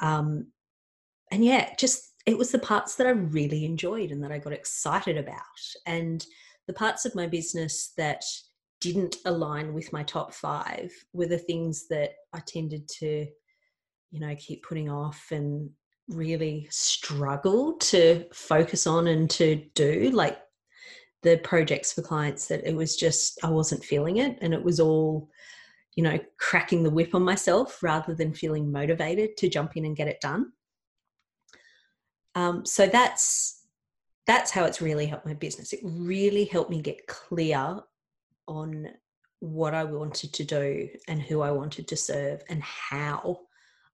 Um, 0.00 0.48
and 1.30 1.44
yeah, 1.44 1.74
just 1.78 2.12
it 2.26 2.36
was 2.36 2.50
the 2.50 2.58
parts 2.58 2.96
that 2.96 3.06
I 3.06 3.10
really 3.10 3.64
enjoyed 3.64 4.10
and 4.10 4.22
that 4.22 4.32
I 4.32 4.38
got 4.38 4.52
excited 4.52 5.16
about. 5.16 5.40
And 5.86 6.24
the 6.66 6.72
parts 6.72 7.04
of 7.04 7.14
my 7.14 7.26
business 7.26 7.92
that 7.96 8.24
didn't 8.80 9.16
align 9.24 9.72
with 9.72 9.92
my 9.92 10.02
top 10.02 10.34
five 10.34 10.92
were 11.12 11.26
the 11.26 11.38
things 11.38 11.88
that 11.88 12.10
I 12.32 12.40
tended 12.40 12.88
to, 12.98 13.26
you 14.10 14.20
know, 14.20 14.34
keep 14.36 14.64
putting 14.64 14.90
off 14.90 15.28
and 15.30 15.70
really 16.08 16.68
struggled 16.70 17.80
to 17.80 18.24
focus 18.32 18.86
on 18.86 19.08
and 19.08 19.28
to 19.28 19.56
do 19.74 20.10
like 20.12 20.38
the 21.22 21.36
projects 21.38 21.92
for 21.92 22.02
clients 22.02 22.46
that 22.46 22.64
it 22.64 22.74
was 22.74 22.96
just 22.96 23.38
I 23.42 23.50
wasn't 23.50 23.84
feeling 23.84 24.18
it 24.18 24.38
and 24.40 24.54
it 24.54 24.62
was 24.62 24.78
all 24.78 25.28
you 25.96 26.02
know, 26.02 26.18
cracking 26.38 26.82
the 26.82 26.90
whip 26.90 27.14
on 27.14 27.22
myself 27.22 27.82
rather 27.82 28.14
than 28.14 28.34
feeling 28.34 28.70
motivated 28.70 29.36
to 29.38 29.48
jump 29.48 29.76
in 29.76 29.86
and 29.86 29.96
get 29.96 30.08
it 30.08 30.20
done. 30.20 30.52
Um, 32.34 32.66
so 32.66 32.86
that's 32.86 33.64
that's 34.26 34.50
how 34.50 34.64
it's 34.64 34.82
really 34.82 35.06
helped 35.06 35.24
my 35.24 35.34
business. 35.34 35.72
It 35.72 35.80
really 35.82 36.44
helped 36.44 36.70
me 36.70 36.82
get 36.82 37.06
clear 37.06 37.80
on 38.46 38.88
what 39.38 39.72
I 39.72 39.84
wanted 39.84 40.32
to 40.34 40.44
do 40.44 40.88
and 41.08 41.22
who 41.22 41.40
I 41.40 41.52
wanted 41.52 41.88
to 41.88 41.96
serve 41.96 42.42
and 42.48 42.62
how 42.62 43.40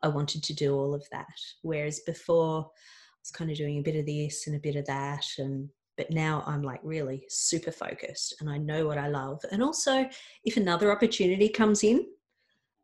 I 0.02 0.08
wanted 0.08 0.42
to 0.44 0.54
do 0.54 0.74
all 0.74 0.94
of 0.94 1.06
that. 1.12 1.26
Whereas 1.62 2.00
before, 2.00 2.60
I 2.60 3.20
was 3.20 3.30
kind 3.30 3.50
of 3.50 3.56
doing 3.56 3.78
a 3.78 3.82
bit 3.82 3.96
of 3.96 4.06
this 4.06 4.46
and 4.46 4.56
a 4.56 4.60
bit 4.60 4.76
of 4.76 4.86
that, 4.86 5.24
and 5.38 5.68
but 5.96 6.10
now 6.10 6.42
I'm 6.46 6.62
like 6.62 6.80
really 6.82 7.24
super 7.28 7.70
focused 7.70 8.36
and 8.40 8.48
I 8.48 8.56
know 8.56 8.86
what 8.86 8.96
I 8.96 9.08
love. 9.08 9.40
And 9.52 9.62
also, 9.62 10.08
if 10.44 10.56
another 10.56 10.90
opportunity 10.90 11.50
comes 11.50 11.84
in, 11.84 12.06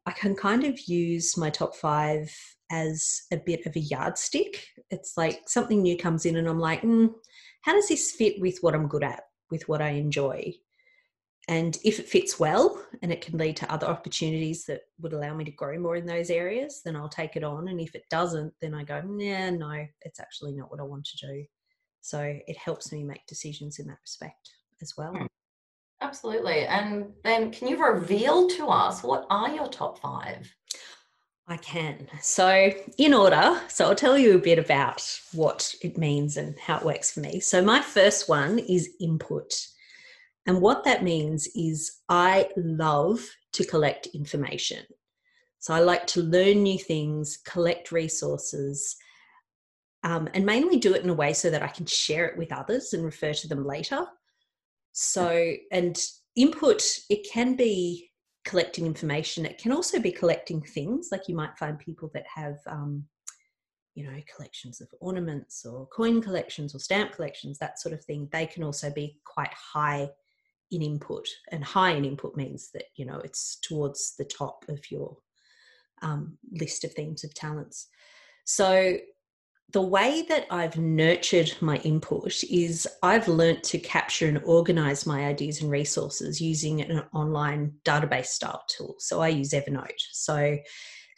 I 0.05 0.13
can 0.13 0.35
kind 0.35 0.65
of 0.65 0.79
use 0.81 1.37
my 1.37 1.51
top 1.51 1.75
five 1.75 2.31
as 2.71 3.23
a 3.33 3.37
bit 3.39 3.67
of 3.67 3.75
a 3.77 3.81
yardstick. 3.81 4.67
It's 4.91 5.17
like 5.17 5.41
something 5.47 5.83
new 5.83 5.97
comes 5.97 6.27
in, 6.27 6.37
and 6.37 6.49
I'm 6.49 6.61
like, 6.61 6.83
mm, 6.83 7.13
how 7.63 7.73
does 7.75 7.89
this 7.89 8.13
fit 8.13 8.41
with 8.41 8.59
what 8.61 8.75
I'm 8.75 8.89
good 8.89 9.05
at, 9.05 9.25
with 9.51 9.69
what 9.69 9.83
I 9.83 9.91
enjoy? 9.91 10.55
And 11.49 11.79
if 11.83 11.99
it 11.99 12.09
fits 12.09 12.39
well 12.39 12.83
and 13.03 13.11
it 13.11 13.23
can 13.23 13.39
lead 13.39 13.57
to 13.57 13.73
other 13.73 13.87
opportunities 13.87 14.67
that 14.67 14.83
would 15.01 15.15
allow 15.15 15.35
me 15.35 15.45
to 15.45 15.51
grow 15.51 15.79
more 15.79 15.97
in 15.97 16.05
those 16.05 16.29
areas, 16.29 16.83
then 16.85 16.95
I'll 16.95 17.09
take 17.09 17.37
it 17.37 17.43
on. 17.43 17.69
And 17.69 17.81
if 17.81 17.95
it 17.95 18.05
doesn't, 18.11 18.53
then 18.61 18.75
I 18.75 18.85
go, 18.85 19.03
yeah, 19.19 19.49
no, 19.51 19.87
it's 20.03 20.21
actually 20.21 20.53
not 20.53 20.71
what 20.71 20.81
I 20.81 20.85
want 20.85 21.07
to 21.07 21.27
do. 21.27 21.45
So 22.03 22.21
it 22.21 22.57
helps 22.59 22.93
me 22.93 23.03
make 23.03 23.27
decisions 23.27 23.79
in 23.79 23.87
that 23.87 23.99
respect 24.03 24.51
as 24.83 24.93
well. 24.97 25.15
Hmm. 25.15 25.27
Absolutely. 26.01 26.67
And 26.67 27.07
then 27.25 27.51
can 27.51 27.67
you 27.67 27.83
reveal 27.83 28.49
to 28.51 28.69
us 28.69 29.03
what 29.03 29.27
are 29.31 29.49
your 29.51 29.69
top 29.69 29.99
five? 29.99 30.55
I 31.49 31.57
can. 31.57 32.07
So, 32.21 32.71
in 32.99 33.15
order, 33.15 33.59
so 33.69 33.87
I'll 33.87 33.95
tell 33.95 34.19
you 34.19 34.35
a 34.35 34.39
bit 34.39 34.59
about 34.59 35.03
what 35.33 35.75
it 35.81 35.97
means 35.97 36.37
and 36.37 36.59
how 36.59 36.77
it 36.77 36.85
works 36.85 37.11
for 37.11 37.21
me. 37.21 37.41
So, 37.41 37.63
my 37.63 37.81
first 37.81 38.29
one 38.29 38.59
is 38.59 38.91
input. 39.01 39.55
And 40.49 40.63
what 40.63 40.83
that 40.85 41.05
means 41.05 41.47
is 41.55 41.99
I 42.09 42.49
love 42.57 43.21
to 43.53 43.67
collect 43.67 44.07
information. 44.07 44.83
So, 45.59 45.75
I 45.75 45.81
like 45.81 46.07
to 46.09 46.23
learn 46.23 46.63
new 46.63 46.79
things, 46.79 47.37
collect 47.45 47.93
resources, 47.93 48.97
um, 50.05 50.29
and 50.33 50.47
mainly 50.47 50.79
do 50.79 50.95
it 50.95 51.05
in 51.05 51.11
a 51.11 51.15
way 51.15 51.35
so 51.35 51.51
that 51.51 51.63
I 51.63 51.69
can 51.69 51.85
share 51.85 52.27
it 52.27 52.39
with 52.39 52.51
others 52.51 52.95
and 52.95 53.05
refer 53.05 53.35
to 53.35 53.49
them 53.49 53.67
later. 53.67 54.07
So, 54.93 55.53
and 55.71 56.01
input, 56.35 56.83
it 57.11 57.29
can 57.31 57.55
be 57.55 58.11
collecting 58.47 58.87
information. 58.87 59.45
It 59.45 59.59
can 59.59 59.73
also 59.73 60.01
be 60.01 60.13
collecting 60.13 60.63
things, 60.63 61.09
like 61.13 61.29
you 61.29 61.35
might 61.35 61.59
find 61.59 61.79
people 61.79 62.11
that 62.15 62.25
have, 62.35 62.57
um, 62.67 63.05
you 63.95 64.05
know, 64.05 64.17
collections 64.35 64.81
of 64.81 64.89
ornaments 65.01 65.67
or 65.67 65.87
coin 65.89 66.23
collections 66.23 66.75
or 66.75 66.79
stamp 66.79 67.13
collections, 67.13 67.59
that 67.59 67.79
sort 67.79 67.93
of 67.93 68.03
thing. 68.05 68.31
They 68.33 68.47
can 68.47 68.63
also 68.63 68.91
be 68.91 69.19
quite 69.27 69.53
high 69.53 70.09
in 70.71 70.83
input, 70.83 71.27
and 71.51 71.65
high 71.65 71.93
in 71.93 72.05
input 72.05 72.37
means 72.37 72.71
that 72.75 72.85
you 72.97 73.05
know 73.05 73.19
it's 73.19 73.59
towards 73.63 74.15
the 74.17 74.25
top 74.25 74.65
of 74.69 74.91
your 74.91 75.17
um, 76.03 76.39
list 76.53 76.85
of 76.85 76.93
themes 76.93 77.25
of 77.25 77.35
talents. 77.35 77.89
So 78.45 78.99
the 79.73 79.83
way 79.83 80.25
that 80.29 80.47
I've 80.51 80.79
nurtured 80.79 81.55
my 81.61 81.77
input 81.79 82.43
is 82.45 82.89
I've 83.03 83.29
learnt 83.29 83.63
to 83.65 83.79
capture 83.79 84.27
and 84.27 84.41
organize 84.45 85.05
my 85.05 85.27
ideas 85.27 85.61
and 85.61 85.71
resources 85.71 86.41
using 86.41 86.81
an 86.81 87.03
online 87.13 87.75
database 87.85 88.27
style 88.27 88.63
tool. 88.69 88.95
So 88.99 89.21
I 89.21 89.29
use 89.29 89.51
Evernote. 89.51 90.01
So 90.13 90.57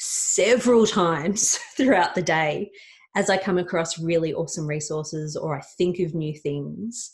several 0.01 0.87
times 0.87 1.59
throughout 1.77 2.17
the 2.17 2.23
day, 2.23 2.73
as 3.15 3.31
I 3.31 3.37
come 3.37 3.59
across 3.59 4.01
really 4.01 4.35
awesome 4.35 4.67
resources 4.67 5.37
or 5.37 5.57
I 5.57 5.63
think 5.79 6.01
of 6.01 6.15
new 6.15 6.37
things, 6.37 7.13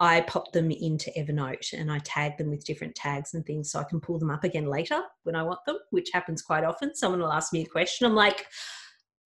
I 0.00 0.20
pop 0.22 0.52
them 0.52 0.70
into 0.70 1.10
Evernote 1.18 1.72
and 1.72 1.90
I 1.90 1.98
tag 1.98 2.38
them 2.38 2.50
with 2.50 2.64
different 2.64 2.94
tags 2.94 3.34
and 3.34 3.44
things 3.44 3.72
so 3.72 3.80
I 3.80 3.84
can 3.84 4.00
pull 4.00 4.18
them 4.18 4.30
up 4.30 4.44
again 4.44 4.66
later 4.66 5.00
when 5.24 5.34
I 5.34 5.42
want 5.42 5.60
them, 5.66 5.78
which 5.90 6.10
happens 6.12 6.40
quite 6.40 6.64
often. 6.64 6.94
Someone 6.94 7.20
will 7.20 7.32
ask 7.32 7.52
me 7.52 7.62
a 7.62 7.66
question. 7.66 8.06
I'm 8.06 8.14
like, 8.14 8.46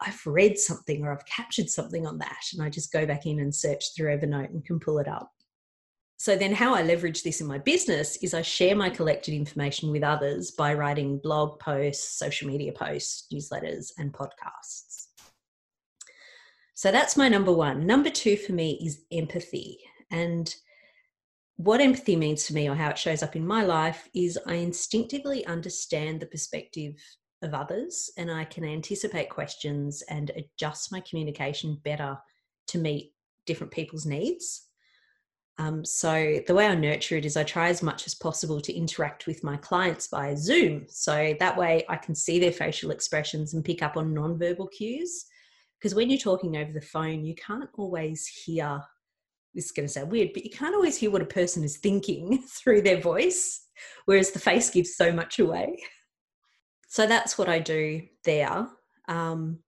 I've 0.01 0.25
read 0.27 0.59
something 0.59 1.05
or 1.05 1.13
I've 1.13 1.27
captured 1.27 1.69
something 1.69 2.07
on 2.07 2.19
that. 2.19 2.43
And 2.53 2.63
I 2.63 2.71
just 2.71 2.93
go 2.93 3.05
back 3.05 3.27
in 3.27 3.41
and 3.41 3.55
search 3.55 3.95
through 3.95 4.17
Evernote 4.17 4.51
and 4.51 4.65
can 4.65 4.81
pull 4.81 4.99
it 4.99 5.09
up. 5.09 5.31
So 6.17 6.37
then, 6.37 6.55
how 6.55 6.73
I 6.73 6.83
leverage 6.83 7.25
this 7.25 7.41
in 7.41 7.49
my 7.49 7.59
business 7.59 8.17
is 8.23 8.33
I 8.33 8.43
share 8.43 8.77
my 8.77 8.89
collected 8.89 9.35
information 9.35 9.91
with 9.91 10.05
others 10.05 10.53
by 10.53 10.73
writing 10.73 11.19
blog 11.19 11.59
posts, 11.59 12.17
social 12.17 12.49
media 12.49 12.73
posts, 12.73 13.27
newsletters, 13.33 13.91
and 13.99 14.13
podcasts. 14.13 15.09
So 16.75 16.93
that's 16.93 17.17
my 17.17 17.29
number 17.29 17.53
one. 17.53 17.87
Number 17.87 18.09
two 18.09 18.37
for 18.37 18.53
me 18.53 18.81
is 18.85 19.03
empathy. 19.11 19.79
And 20.13 20.55
what 21.57 21.81
empathy 21.81 22.17
means 22.17 22.45
to 22.47 22.55
me, 22.55 22.69
or 22.69 22.75
how 22.75 22.91
it 22.91 22.99
shows 22.99 23.23
up 23.23 23.35
in 23.35 23.47
my 23.47 23.65
life, 23.65 24.09
is 24.15 24.39
I 24.47 24.55
instinctively 24.55 25.45
understand 25.47 26.21
the 26.21 26.27
perspective 26.27 26.95
of 27.43 27.55
others 27.55 28.11
and 28.17 28.31
I 28.31 28.45
can 28.45 28.65
anticipate 28.65 29.29
questions 29.29 30.03
and 30.09 30.31
adjust 30.37 30.93
my 30.93 31.01
communication 31.01 31.81
better 31.85 32.17
to 32.69 32.79
meet 32.79 33.13
different 33.47 33.73
people's 33.73 34.07
needs. 34.07 34.69
Um, 35.59 35.85
so 35.85 36.41
the 36.47 36.55
way 36.55 36.67
I 36.67 36.75
nurture 36.75 37.17
it 37.17 37.25
is 37.25 37.37
I 37.37 37.45
try 37.45 37.69
as 37.69 37.83
much 37.83 38.07
as 38.07 38.15
possible 38.15 38.61
to 38.61 38.73
interact 38.73 39.27
with 39.27 39.45
my 39.45 39.57
clients 39.57 40.09
via 40.09 40.37
Zoom. 40.37 40.87
So 40.89 41.35
that 41.39 41.57
way 41.57 41.85
I 41.89 41.97
can 41.97 42.15
see 42.15 42.39
their 42.39 42.53
facial 42.53 42.91
expressions 42.91 43.53
and 43.53 43.65
pick 43.65 43.83
up 43.83 43.97
on 43.97 44.15
non-verbal 44.15 44.69
cues. 44.69 45.27
Because 45.79 45.95
when 45.95 46.09
you're 46.09 46.19
talking 46.19 46.57
over 46.57 46.73
the 46.73 46.81
phone, 46.81 47.25
you 47.25 47.35
can't 47.35 47.69
always 47.75 48.27
hear. 48.27 48.81
This 49.55 49.67
is 49.67 49.73
going 49.73 49.87
to 49.87 49.93
sound 49.93 50.11
weird, 50.11 50.31
but 50.33 50.45
you 50.45 50.51
can't 50.51 50.75
always 50.75 50.97
hear 50.97 51.11
what 51.11 51.23
a 51.23 51.27
person 51.27 51.63
is 51.63 51.77
thinking 51.77 52.43
through 52.49 52.83
their 52.83 53.01
voice, 53.01 53.67
whereas 54.07 54.31
the 54.31 54.39
face 54.39 54.71
gives 54.71 54.97
so 54.97 55.13
much 55.13 55.39
away. 55.39 55.79
So 56.89 57.07
that's 57.07 57.39
what 57.39 57.49
I 57.49 57.59
do 57.59 58.03
there. 58.25 58.69
Um, 59.09 59.61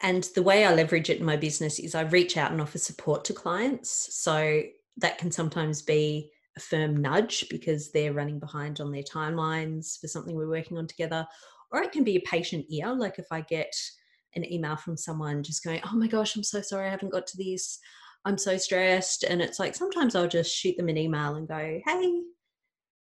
and 0.00 0.28
the 0.34 0.42
way 0.42 0.64
I 0.64 0.74
leverage 0.74 1.10
it 1.10 1.20
in 1.20 1.24
my 1.24 1.36
business 1.36 1.78
is 1.78 1.94
I 1.94 2.02
reach 2.02 2.36
out 2.36 2.50
and 2.50 2.60
offer 2.60 2.78
support 2.78 3.24
to 3.26 3.32
clients. 3.32 4.08
So 4.16 4.62
that 4.96 5.18
can 5.18 5.30
sometimes 5.30 5.82
be 5.82 6.30
a 6.56 6.60
firm 6.60 6.96
nudge 6.96 7.44
because 7.48 7.92
they're 7.92 8.12
running 8.12 8.40
behind 8.40 8.80
on 8.80 8.90
their 8.90 9.04
timelines 9.04 10.00
for 10.00 10.08
something 10.08 10.34
we're 10.34 10.48
working 10.48 10.76
on 10.76 10.86
together. 10.86 11.26
Or 11.70 11.82
it 11.82 11.92
can 11.92 12.04
be 12.04 12.16
a 12.16 12.20
patient 12.28 12.66
ear, 12.68 12.92
like 12.92 13.18
if 13.18 13.26
I 13.30 13.42
get 13.42 13.72
an 14.34 14.50
email 14.50 14.76
from 14.76 14.96
someone 14.96 15.42
just 15.42 15.64
going, 15.64 15.80
Oh 15.84 15.96
my 15.96 16.08
gosh, 16.08 16.36
I'm 16.36 16.42
so 16.42 16.60
sorry, 16.60 16.88
I 16.88 16.90
haven't 16.90 17.12
got 17.12 17.26
to 17.28 17.36
this. 17.36 17.78
I'm 18.24 18.38
so 18.38 18.56
stressed. 18.56 19.24
And 19.24 19.42
it's 19.42 19.58
like 19.58 19.74
sometimes 19.74 20.14
I'll 20.14 20.28
just 20.28 20.54
shoot 20.54 20.76
them 20.76 20.88
an 20.88 20.96
email 20.96 21.34
and 21.34 21.48
go, 21.48 21.80
Hey, 21.84 22.22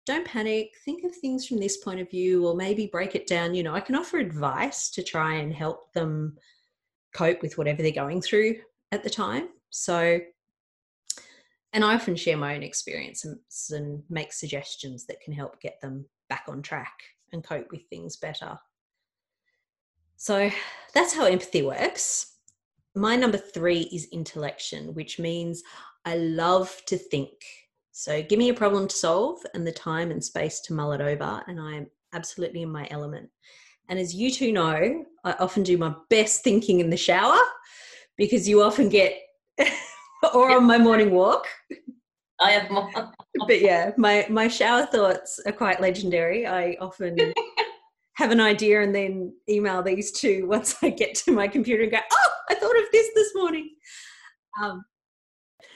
don't 0.05 0.25
panic. 0.25 0.73
Think 0.85 1.03
of 1.03 1.15
things 1.15 1.45
from 1.45 1.57
this 1.57 1.77
point 1.77 1.99
of 1.99 2.09
view 2.09 2.47
or 2.47 2.55
maybe 2.55 2.87
break 2.87 3.15
it 3.15 3.27
down. 3.27 3.53
You 3.53 3.63
know 3.63 3.73
i 3.73 3.81
can 3.81 3.95
offer 3.95 4.17
advice 4.17 4.89
to 4.91 5.03
try 5.03 5.35
and 5.35 5.53
help 5.53 5.91
them 5.93 6.37
cope 7.13 7.41
with 7.41 7.57
whatever 7.57 7.81
they're 7.81 7.91
going 7.91 8.21
through 8.21 8.55
at 8.91 9.03
the 9.03 9.09
time. 9.09 9.49
So 9.69 10.19
and 11.73 11.83
i 11.83 11.93
often 11.93 12.15
share 12.15 12.37
my 12.37 12.55
own 12.55 12.63
experiences 12.63 13.71
and 13.71 14.01
make 14.09 14.31
suggestions 14.31 15.05
that 15.05 15.19
can 15.19 15.33
help 15.33 15.59
get 15.59 15.79
them 15.81 16.05
back 16.29 16.45
on 16.47 16.61
track 16.61 17.03
and 17.33 17.43
cope 17.43 17.69
with 17.71 17.81
things 17.89 18.15
better. 18.15 18.57
So 20.15 20.49
that's 20.93 21.13
how 21.13 21.25
empathy 21.25 21.61
works 21.61 22.36
my 22.97 23.15
number 23.15 23.37
three 23.37 23.81
is 23.93 24.07
intellection 24.11 24.93
which 24.93 25.19
means 25.19 25.63
i 26.05 26.15
love 26.15 26.81
to 26.85 26.97
think 26.97 27.31
so 27.97 28.21
give 28.21 28.37
me 28.37 28.49
a 28.49 28.53
problem 28.53 28.87
to 28.87 28.95
solve 28.95 29.39
and 29.55 29.65
the 29.65 29.71
time 29.71 30.11
and 30.11 30.23
space 30.23 30.59
to 30.61 30.73
mull 30.73 30.91
it 30.91 31.01
over, 31.01 31.41
and 31.47 31.59
I 31.59 31.77
am 31.77 31.87
absolutely 32.13 32.61
in 32.61 32.71
my 32.71 32.87
element. 32.91 33.27
And 33.89 33.97
as 33.97 34.13
you 34.13 34.29
two 34.29 34.51
know, 34.51 35.03
I 35.23 35.31
often 35.39 35.63
do 35.63 35.79
my 35.79 35.95
best 36.11 36.43
thinking 36.43 36.79
in 36.79 36.91
the 36.91 36.95
shower 36.95 37.39
because 38.15 38.47
you 38.47 38.61
often 38.61 38.89
get, 38.89 39.17
or 40.31 40.51
on 40.51 40.65
my 40.65 40.77
morning 40.77 41.09
walk. 41.09 41.47
I 42.39 42.51
have 42.51 42.69
more. 42.69 42.87
but 43.47 43.61
yeah, 43.61 43.93
my 43.97 44.27
my 44.29 44.47
shower 44.47 44.85
thoughts 44.85 45.39
are 45.47 45.51
quite 45.51 45.81
legendary. 45.81 46.45
I 46.45 46.77
often 46.79 47.17
have 48.17 48.31
an 48.31 48.39
idea 48.41 48.81
and 48.81 48.95
then 48.95 49.31
email 49.47 49.83
these 49.83 50.11
two 50.11 50.47
once 50.49 50.75
I 50.81 50.89
get 50.89 51.15
to 51.15 51.31
my 51.31 51.47
computer 51.47 51.83
and 51.83 51.91
go, 51.91 51.99
"Oh, 52.11 52.29
I 52.49 52.55
thought 52.55 52.77
of 52.77 52.85
this 52.91 53.09
this 53.15 53.31
morning." 53.35 53.69
Um, 54.61 54.83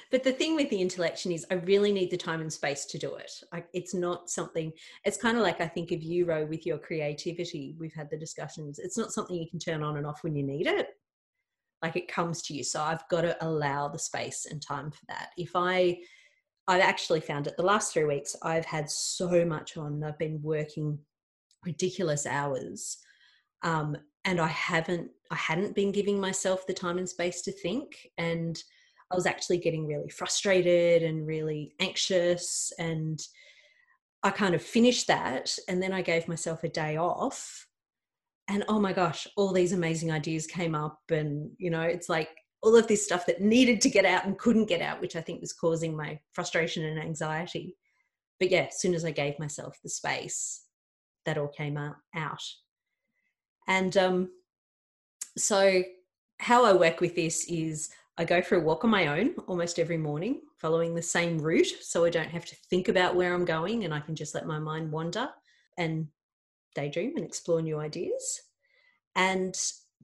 but 0.10 0.24
the 0.24 0.33
thing 0.33 0.55
with 0.55 0.69
the 0.69 0.81
intellection 0.81 1.31
is, 1.31 1.45
I 1.50 1.55
really 1.55 1.93
need 1.93 2.12
the 2.12 2.17
time 2.17 2.41
and 2.41 2.51
space 2.51 2.86
to 2.86 2.98
do 2.98 3.15
it. 3.15 3.31
I, 3.53 3.63
it's 3.74 3.93
not 3.93 4.29
something, 4.29 4.74
it's 5.05 5.15
kind 5.15 5.38
of 5.38 5.43
like 5.43 5.62
I 5.62 5.67
think 5.67 5.91
of 5.91 6.03
you, 6.03 6.25
Ro, 6.25 6.45
with 6.45 6.65
your 6.65 6.77
creativity. 6.77 7.75
We've 7.79 7.93
had 7.93 8.10
the 8.10 8.17
discussions. 8.17 8.77
It's 8.77 8.98
not 8.98 9.13
something 9.13 9.38
you 9.38 9.50
can 9.50 9.60
turn 9.60 9.83
on 9.83 9.95
and 9.95 10.05
off 10.05 10.24
when 10.24 10.36
you 10.36 10.43
need 10.43 10.67
it. 10.67 10.88
Like 11.81 11.95
it 11.95 12.12
comes 12.12 12.41
to 12.43 12.53
you. 12.53 12.63
So 12.63 12.81
I've 12.81 13.07
got 13.07 13.21
to 13.21 13.38
allow 13.45 13.88
the 13.88 14.00
space 14.00 14.48
and 14.50 14.62
time 14.62 14.91
for 14.91 15.05
that. 15.07 15.29
If 15.38 15.51
I, 15.55 16.00
I've 16.67 16.81
actually 16.81 17.21
found 17.21 17.48
it 17.48 17.55
the 17.55 17.63
last 17.63 17.93
three 17.93 18.03
weeks, 18.03 18.36
I've 18.43 18.65
had 18.65 18.89
so 18.89 19.45
much 19.45 19.77
on. 19.77 20.03
I've 20.03 20.19
been 20.19 20.41
working 20.41 21.00
ridiculous 21.65 22.25
hours. 22.25 22.98
Um, 23.63 23.98
and 24.25 24.39
I 24.39 24.48
haven't, 24.48 25.10
I 25.30 25.36
hadn't 25.36 25.75
been 25.75 25.91
giving 25.91 26.20
myself 26.20 26.65
the 26.68 26.74
time 26.74 26.98
and 26.98 27.10
space 27.10 27.41
to 27.44 27.51
think. 27.51 28.08
And 28.18 28.62
I 29.12 29.15
was 29.15 29.25
actually 29.25 29.58
getting 29.58 29.88
really 29.88 30.10
frustrated 30.10 31.03
and 31.03 31.25
really 31.25 31.74
anxious. 31.80 32.72
And 32.80 33.20
I 34.24 34.30
kind 34.30 34.56
of 34.56 34.62
finished 34.62 35.08
that. 35.08 35.56
And 35.68 35.82
then 35.82 35.91
I 35.91 36.01
gave 36.01 36.27
myself 36.27 36.63
a 36.63 36.70
day 36.70 36.98
off. 36.98 37.68
And 38.48 38.63
oh 38.68 38.80
my 38.80 38.94
gosh, 38.94 39.27
all 39.38 39.53
these 39.53 39.74
amazing 39.74 40.12
ideas 40.12 40.46
came 40.48 40.75
up. 40.75 41.00
And, 41.10 41.51
you 41.58 41.70
know, 41.70 41.82
it's 41.82 42.10
like 42.10 42.30
all 42.62 42.75
of 42.75 42.88
this 42.88 43.03
stuff 43.03 43.25
that 43.25 43.41
needed 43.41 43.82
to 43.82 43.89
get 43.89 44.06
out 44.06 44.25
and 44.25 44.38
couldn't 44.38 44.70
get 44.70 44.82
out, 44.82 45.01
which 45.01 45.15
I 45.15 45.22
think 45.22 45.41
was 45.41 45.53
causing 45.53 45.96
my 45.96 46.20
frustration 46.34 46.86
and 46.86 47.00
anxiety. 47.00 47.75
But 48.39 48.51
yeah, 48.51 48.68
as 48.70 48.80
soon 48.80 48.94
as 48.94 49.06
I 49.06 49.12
gave 49.12 49.39
myself 49.39 49.77
the 49.84 49.89
space, 49.89 50.63
that 51.25 51.37
all 51.37 51.47
came 51.47 51.77
out. 51.77 52.43
And 53.67 53.95
um, 53.97 54.29
so, 55.37 55.83
how 56.39 56.65
I 56.65 56.73
work 56.73 57.01
with 57.01 57.15
this 57.15 57.45
is 57.47 57.89
I 58.17 58.25
go 58.25 58.41
for 58.41 58.55
a 58.55 58.61
walk 58.61 58.83
on 58.83 58.89
my 58.89 59.07
own 59.07 59.35
almost 59.47 59.79
every 59.79 59.97
morning, 59.97 60.41
following 60.57 60.93
the 60.93 61.01
same 61.01 61.39
route. 61.39 61.71
So 61.81 62.03
I 62.05 62.09
don't 62.09 62.29
have 62.29 62.45
to 62.45 62.55
think 62.69 62.87
about 62.87 63.15
where 63.15 63.33
I'm 63.33 63.45
going 63.45 63.83
and 63.83 63.93
I 63.93 63.99
can 63.99 64.15
just 64.15 64.35
let 64.35 64.45
my 64.45 64.59
mind 64.59 64.91
wander 64.91 65.29
and 65.77 66.07
daydream 66.75 67.15
and 67.15 67.25
explore 67.25 67.61
new 67.61 67.79
ideas. 67.79 68.41
And 69.15 69.55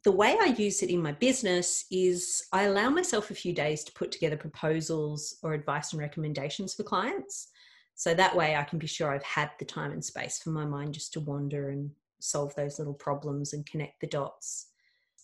the 0.03 0.11
way 0.11 0.37
I 0.39 0.55
use 0.57 0.83
it 0.83 0.89
in 0.89 1.01
my 1.01 1.11
business 1.11 1.85
is 1.91 2.43
I 2.53 2.63
allow 2.63 2.89
myself 2.89 3.29
a 3.29 3.35
few 3.35 3.53
days 3.53 3.83
to 3.83 3.91
put 3.93 4.11
together 4.11 4.37
proposals 4.37 5.37
or 5.43 5.53
advice 5.53 5.91
and 5.91 5.99
recommendations 5.99 6.73
for 6.73 6.83
clients. 6.83 7.49
So 7.97 8.13
that 8.13 8.35
way 8.35 8.55
I 8.55 8.63
can 8.63 8.77
be 8.77 8.85
sure 8.85 9.11
I've 9.11 9.23
had 9.23 9.49
the 9.57 9.65
time 9.65 9.91
and 9.91 10.05
space 10.05 10.37
for 10.37 10.51
my 10.51 10.65
mind 10.65 10.93
just 10.93 11.13
to 11.13 11.19
wander 11.19 11.69
and 11.69 11.89
solve 12.19 12.53
those 12.53 12.77
little 12.77 12.93
problems 12.93 13.53
and 13.53 13.65
connect 13.65 13.99
the 14.01 14.07
dots. 14.07 14.67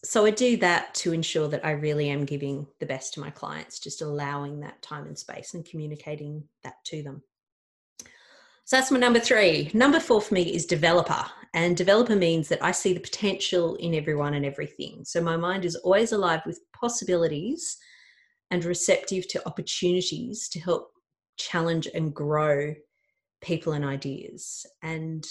So 0.03 0.25
I 0.25 0.31
do 0.31 0.57
that 0.57 0.95
to 0.95 1.13
ensure 1.13 1.47
that 1.49 1.63
I 1.63 1.71
really 1.71 2.09
am 2.09 2.25
giving 2.25 2.65
the 2.79 2.87
best 2.87 3.13
to 3.13 3.19
my 3.19 3.29
clients, 3.29 3.77
just 3.79 4.01
allowing 4.01 4.59
that 4.59 4.81
time 4.81 5.05
and 5.05 5.17
space 5.17 5.53
and 5.53 5.63
communicating 5.63 6.43
that 6.63 6.83
to 6.85 7.03
them. 7.03 7.21
So 8.65 8.77
that's 8.77 8.89
my 8.89 8.97
number 8.97 9.19
three. 9.19 9.69
Number 9.75 9.99
four 9.99 10.19
for 10.19 10.33
me 10.33 10.41
is 10.41 10.65
developer. 10.65 11.23
And 11.53 11.77
developer 11.77 12.15
means 12.15 12.47
that 12.47 12.63
I 12.63 12.71
see 12.71 12.93
the 12.93 12.99
potential 12.99 13.75
in 13.75 13.93
everyone 13.93 14.33
and 14.33 14.47
everything. 14.47 15.05
So 15.05 15.21
my 15.21 15.37
mind 15.37 15.63
is 15.63 15.75
always 15.75 16.11
alive 16.11 16.41
with 16.43 16.59
possibilities 16.73 17.77
and 18.49 18.65
receptive 18.65 19.27
to 19.27 19.47
opportunities 19.47 20.49
to 20.49 20.59
help 20.59 20.89
challenge 21.37 21.87
and 21.93 22.13
grow 22.13 22.73
people 23.41 23.73
and 23.73 23.85
ideas. 23.85 24.65
And 24.81 25.25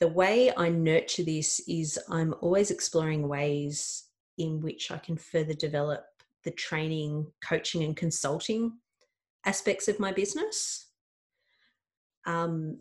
the 0.00 0.08
way 0.08 0.52
I 0.56 0.68
nurture 0.68 1.22
this 1.22 1.60
is 1.68 1.98
I'm 2.10 2.34
always 2.40 2.70
exploring 2.70 3.28
ways 3.28 4.04
in 4.38 4.60
which 4.60 4.90
I 4.90 4.98
can 4.98 5.16
further 5.16 5.54
develop 5.54 6.04
the 6.44 6.50
training, 6.50 7.26
coaching, 7.42 7.82
and 7.82 7.96
consulting 7.96 8.72
aspects 9.44 9.88
of 9.88 9.98
my 9.98 10.12
business. 10.12 10.88
Um, 12.26 12.78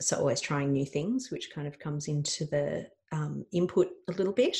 so, 0.00 0.18
always 0.18 0.40
trying 0.40 0.72
new 0.72 0.86
things, 0.86 1.30
which 1.30 1.50
kind 1.54 1.66
of 1.66 1.78
comes 1.78 2.08
into 2.08 2.46
the 2.46 2.88
um, 3.12 3.44
input 3.52 3.88
a 4.08 4.12
little 4.12 4.32
bit. 4.32 4.56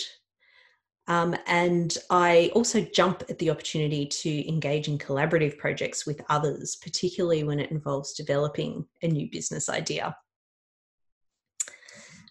Um, 1.07 1.37
and 1.47 1.97
I 2.09 2.51
also 2.55 2.81
jump 2.81 3.25
at 3.29 3.39
the 3.39 3.51
opportunity 3.51 4.07
to 4.07 4.49
engage 4.49 4.89
in 4.89 4.99
collaborative 4.99 5.59
projects 5.59 6.07
with 6.07 6.23
others, 6.31 6.77
particularly 6.77 7.45
when 7.45 7.61
it 7.61 7.71
involves 7.71 8.15
developing 8.15 8.87
a 9.03 9.09
new 9.09 9.29
business 9.31 9.69
idea. 9.69 10.17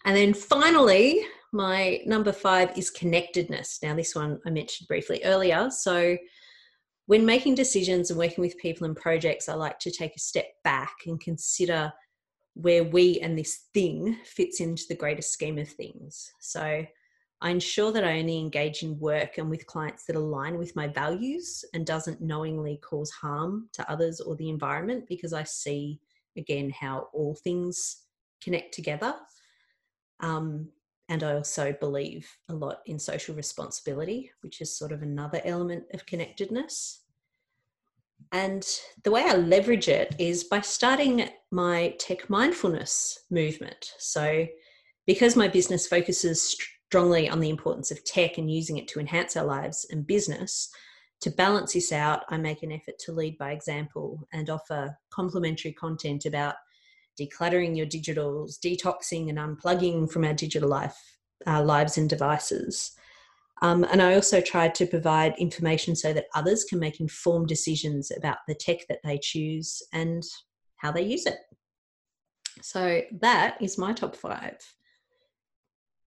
And 0.04 0.16
then 0.16 0.34
finally, 0.34 1.24
my 1.52 2.00
number 2.04 2.32
five 2.32 2.76
is 2.76 2.90
connectedness. 2.90 3.78
Now, 3.82 3.94
this 3.94 4.14
one 4.14 4.40
I 4.44 4.50
mentioned 4.50 4.88
briefly 4.88 5.20
earlier. 5.24 5.70
So, 5.70 6.18
when 7.06 7.26
making 7.26 7.54
decisions 7.54 8.10
and 8.10 8.18
working 8.18 8.42
with 8.42 8.56
people 8.58 8.86
and 8.86 8.96
projects, 8.96 9.48
I 9.48 9.54
like 9.54 9.78
to 9.80 9.90
take 9.90 10.16
a 10.16 10.20
step 10.20 10.46
back 10.64 10.94
and 11.06 11.20
consider 11.20 11.92
where 12.54 12.82
we 12.82 13.20
and 13.20 13.38
this 13.38 13.66
thing 13.74 14.16
fits 14.24 14.60
into 14.60 14.84
the 14.88 14.94
greater 14.94 15.22
scheme 15.22 15.58
of 15.58 15.68
things. 15.68 16.32
So, 16.40 16.84
I 17.44 17.50
ensure 17.50 17.92
that 17.92 18.04
I 18.04 18.18
only 18.18 18.38
engage 18.38 18.82
in 18.82 18.98
work 18.98 19.36
and 19.36 19.50
with 19.50 19.66
clients 19.66 20.06
that 20.06 20.16
align 20.16 20.56
with 20.56 20.74
my 20.74 20.88
values 20.88 21.62
and 21.74 21.84
doesn't 21.84 22.22
knowingly 22.22 22.78
cause 22.78 23.10
harm 23.10 23.68
to 23.74 23.88
others 23.88 24.18
or 24.18 24.34
the 24.34 24.48
environment 24.48 25.04
because 25.06 25.34
I 25.34 25.44
see 25.44 26.00
again 26.38 26.70
how 26.70 27.08
all 27.12 27.34
things 27.34 27.98
connect 28.42 28.72
together. 28.72 29.14
Um, 30.20 30.70
and 31.10 31.22
I 31.22 31.34
also 31.34 31.74
believe 31.78 32.26
a 32.48 32.54
lot 32.54 32.78
in 32.86 32.98
social 32.98 33.34
responsibility, 33.34 34.30
which 34.40 34.62
is 34.62 34.74
sort 34.74 34.90
of 34.90 35.02
another 35.02 35.42
element 35.44 35.84
of 35.92 36.06
connectedness. 36.06 37.02
And 38.32 38.66
the 39.02 39.10
way 39.10 39.22
I 39.22 39.34
leverage 39.34 39.88
it 39.88 40.14
is 40.18 40.44
by 40.44 40.62
starting 40.62 41.28
my 41.50 41.94
tech 41.98 42.30
mindfulness 42.30 43.18
movement. 43.30 43.92
So, 43.98 44.46
because 45.06 45.36
my 45.36 45.48
business 45.48 45.86
focuses 45.86 46.56
strongly 46.94 47.28
on 47.28 47.40
the 47.40 47.50
importance 47.50 47.90
of 47.90 48.04
tech 48.04 48.38
and 48.38 48.48
using 48.48 48.76
it 48.76 48.86
to 48.86 49.00
enhance 49.00 49.36
our 49.36 49.44
lives 49.44 49.84
and 49.90 50.06
business. 50.06 50.70
To 51.22 51.30
balance 51.32 51.72
this 51.72 51.90
out, 51.90 52.22
I 52.28 52.36
make 52.36 52.62
an 52.62 52.70
effort 52.70 53.00
to 53.00 53.12
lead 53.12 53.36
by 53.36 53.50
example 53.50 54.28
and 54.32 54.48
offer 54.48 54.96
complementary 55.12 55.72
content 55.72 56.24
about 56.24 56.54
decluttering 57.20 57.76
your 57.76 57.86
digitals, 57.86 58.60
detoxing 58.64 59.28
and 59.28 59.38
unplugging 59.38 60.08
from 60.08 60.24
our 60.24 60.34
digital 60.34 60.68
life, 60.68 60.96
our 61.48 61.64
lives 61.64 61.98
and 61.98 62.08
devices. 62.08 62.92
Um, 63.60 63.82
and 63.90 64.00
I 64.00 64.14
also 64.14 64.40
try 64.40 64.68
to 64.68 64.86
provide 64.86 65.34
information 65.36 65.96
so 65.96 66.12
that 66.12 66.26
others 66.36 66.62
can 66.62 66.78
make 66.78 67.00
informed 67.00 67.48
decisions 67.48 68.12
about 68.16 68.38
the 68.46 68.54
tech 68.54 68.86
that 68.88 69.00
they 69.02 69.18
choose 69.20 69.82
and 69.92 70.22
how 70.76 70.92
they 70.92 71.02
use 71.02 71.26
it. 71.26 71.38
So 72.62 73.02
that 73.20 73.60
is 73.60 73.78
my 73.78 73.92
top 73.94 74.14
five. 74.14 74.58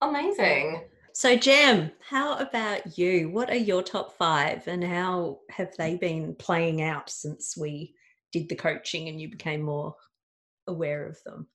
Amazing. 0.01 0.83
So, 1.13 1.35
Jem, 1.35 1.91
how 2.07 2.37
about 2.37 2.97
you? 2.97 3.29
What 3.29 3.49
are 3.49 3.55
your 3.55 3.81
top 3.81 4.17
five 4.17 4.67
and 4.67 4.83
how 4.83 5.39
have 5.49 5.75
they 5.77 5.95
been 5.95 6.35
playing 6.35 6.83
out 6.83 7.09
since 7.09 7.57
we 7.57 7.95
did 8.31 8.49
the 8.49 8.55
coaching 8.55 9.09
and 9.09 9.19
you 9.19 9.29
became 9.29 9.63
more 9.63 9.95
aware 10.67 11.07
of 11.07 11.17
them? 11.25 11.47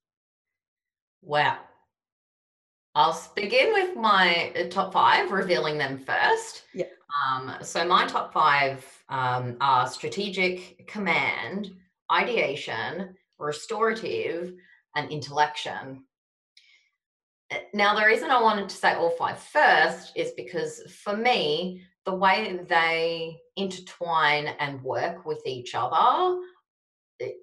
Wow. 1.23 1.59
I'll 2.97 3.17
begin 3.37 3.73
with 3.73 3.97
my 3.97 4.53
uh, 4.57 4.69
top 4.69 4.93
five, 4.93 5.31
revealing 5.31 5.79
them 5.79 5.99
first. 5.99 6.65
Yeah. 6.75 6.87
Um, 7.25 7.55
so, 7.63 7.87
my 7.87 8.07
top 8.07 8.33
five 8.33 8.85
um, 9.09 9.57
are 9.61 9.87
strategic, 9.87 10.89
command, 10.89 11.71
ideation, 12.11 13.15
restorative, 13.39 14.55
and 14.97 15.11
intellection. 15.11 16.05
Now, 17.75 17.95
the 17.95 18.07
reason 18.07 18.31
I 18.31 18.41
wanted 18.41 18.69
to 18.69 18.77
say 18.77 18.95
all 18.95 19.11
five 19.11 19.39
first 19.39 20.13
is 20.17 20.33
because 20.33 20.83
for 21.03 21.17
me, 21.17 21.83
the 22.05 22.15
way 22.15 22.59
they 22.69 23.39
intertwine 23.57 24.49
and 24.59 24.83
work 24.83 25.25
with 25.25 25.41
each 25.47 25.75
other 25.75 26.41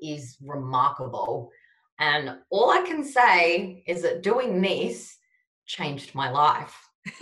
is 0.02 0.38
remarkable. 0.42 1.52
And 2.00 2.38
all 2.50 2.70
I 2.72 2.82
can 2.82 3.04
say 3.04 3.84
is 3.88 4.02
that 4.04 4.24
doing 4.24 4.62
this 4.62 5.18
changed 5.66 6.16
my 6.16 6.30
life. 6.30 6.76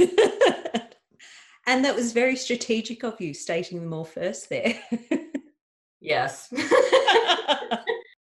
and 1.68 1.86
that 1.86 1.96
was 1.96 2.14
very 2.14 2.36
strategic 2.36 3.04
of 3.04 3.20
you, 3.20 3.34
stating 3.34 3.82
them 3.82 3.94
all 3.94 4.06
first 4.06 4.50
there. 4.50 4.80
yes. 6.00 6.48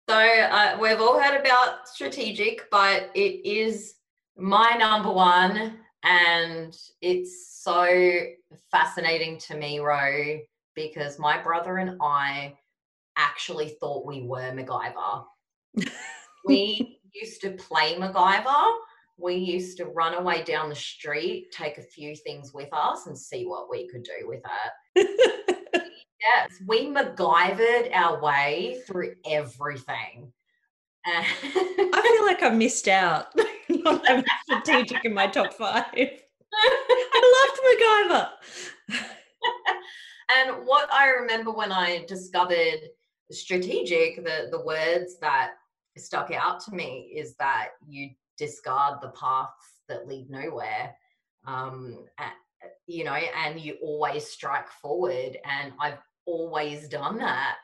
so 0.10 0.16
uh, 0.16 0.78
we've 0.80 1.02
all 1.02 1.20
heard 1.20 1.40
about 1.40 1.88
strategic, 1.88 2.70
but 2.72 3.10
it 3.14 3.46
is 3.46 3.96
my 4.38 4.76
number 4.78 5.12
one, 5.12 5.80
and 6.04 6.76
it's 7.02 7.62
so 7.62 8.20
fascinating 8.72 9.38
to 9.40 9.56
me, 9.56 9.80
Ro, 9.80 10.40
because 10.76 11.20
my 11.20 11.42
brother 11.42 11.78
and 11.78 11.98
I 12.02 12.56
actually 13.18 13.70
thought 13.80 14.06
we 14.06 14.24
were 14.24 14.52
MacGyver. 14.52 15.24
we 16.46 17.00
used 17.14 17.42
to 17.42 17.52
play 17.52 17.96
MacGyver. 17.96 18.74
We 19.18 19.36
used 19.36 19.78
to 19.78 19.86
run 19.86 20.16
away 20.16 20.44
down 20.44 20.70
the 20.70 20.76
street, 20.76 21.52
take 21.52 21.78
a 21.78 21.84
few 21.84 22.16
things 22.16 22.54
with 22.54 22.70
us, 22.74 23.06
and 23.06 23.18
see 23.18 23.46
what 23.46 23.70
we 23.70 23.88
could 23.88 24.04
do 24.04 24.28
with 24.28 24.42
it. 24.96 25.14
yes, 26.22 26.50
we 26.68 26.88
MacGyvered 26.88 27.94
our 27.94 28.22
way 28.22 28.82
through 28.88 29.14
everything. 29.30 30.34
I 31.06 32.16
feel 32.18 32.26
like 32.26 32.42
I 32.42 32.50
missed 32.50 32.88
out 32.88 33.28
not 34.06 34.26
strategic 34.44 35.06
in 35.06 35.14
my 35.14 35.28
top 35.28 35.54
five. 35.54 35.86
I 36.54 37.48
loved 38.10 38.40
MacGyver. 38.92 39.00
and 40.38 40.66
what 40.66 40.92
I 40.92 41.08
remember 41.08 41.52
when 41.52 41.72
I 41.72 42.06
discovered 42.08 42.80
strategic, 43.32 44.24
the, 44.24 44.48
the 44.52 44.62
words 44.62 45.18
that 45.20 45.54
stuck 45.98 46.32
out 46.32 46.60
to 46.62 46.76
me 46.76 47.14
is 47.16 47.36
that 47.36 47.70
you 47.88 48.10
discard 48.38 49.02
the 49.02 49.10
paths 49.10 49.82
that 49.88 50.08
lead 50.08 50.30
nowhere. 50.30 50.96
Um, 51.46 52.06
you 52.88 53.04
know, 53.04 53.14
and 53.14 53.60
you 53.60 53.78
always 53.82 54.28
strike 54.28 54.70
forward. 54.70 55.38
And 55.46 55.74
I've 55.80 56.00
always 56.26 56.88
done 56.88 57.18
that. 57.18 57.58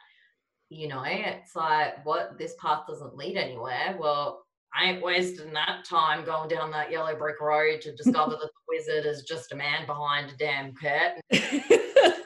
You 0.70 0.88
know, 0.88 1.04
it's 1.06 1.56
like, 1.56 2.06
what? 2.06 2.38
This 2.38 2.56
path 2.60 2.84
doesn't 2.88 3.18
lead 3.18 3.38
anywhere. 3.38 3.98
Well, 4.00 4.46
I 4.74 4.86
ain't 4.86 5.04
wasting 5.04 5.54
that 5.54 5.86
time 5.86 6.24
going 6.26 6.50
down 6.50 6.72
that 6.72 6.92
yellow 6.92 7.16
brick 7.16 7.42
road 7.42 7.82
to 7.82 7.96
discover 7.96 8.32
that 8.32 8.40
the 8.40 8.50
wizard 8.68 9.06
is 9.06 9.24
just 9.24 9.52
a 9.52 9.56
man 9.56 9.86
behind 9.86 10.32
a 10.32 10.38
damn 10.38 10.74
curtain. 10.74 11.22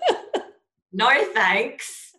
no 0.92 1.10
thanks. 1.34 2.12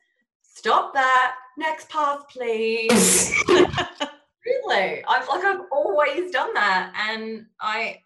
Stop 0.43 0.95
that. 0.95 1.35
Next 1.59 1.91
path, 1.91 2.27
please. 2.31 3.35
really, 3.49 5.05
I've 5.05 5.29
like 5.29 5.45
I've 5.45 5.67
always 5.71 6.31
done 6.31 6.55
that, 6.55 6.93
and 7.11 7.47
I 7.61 7.99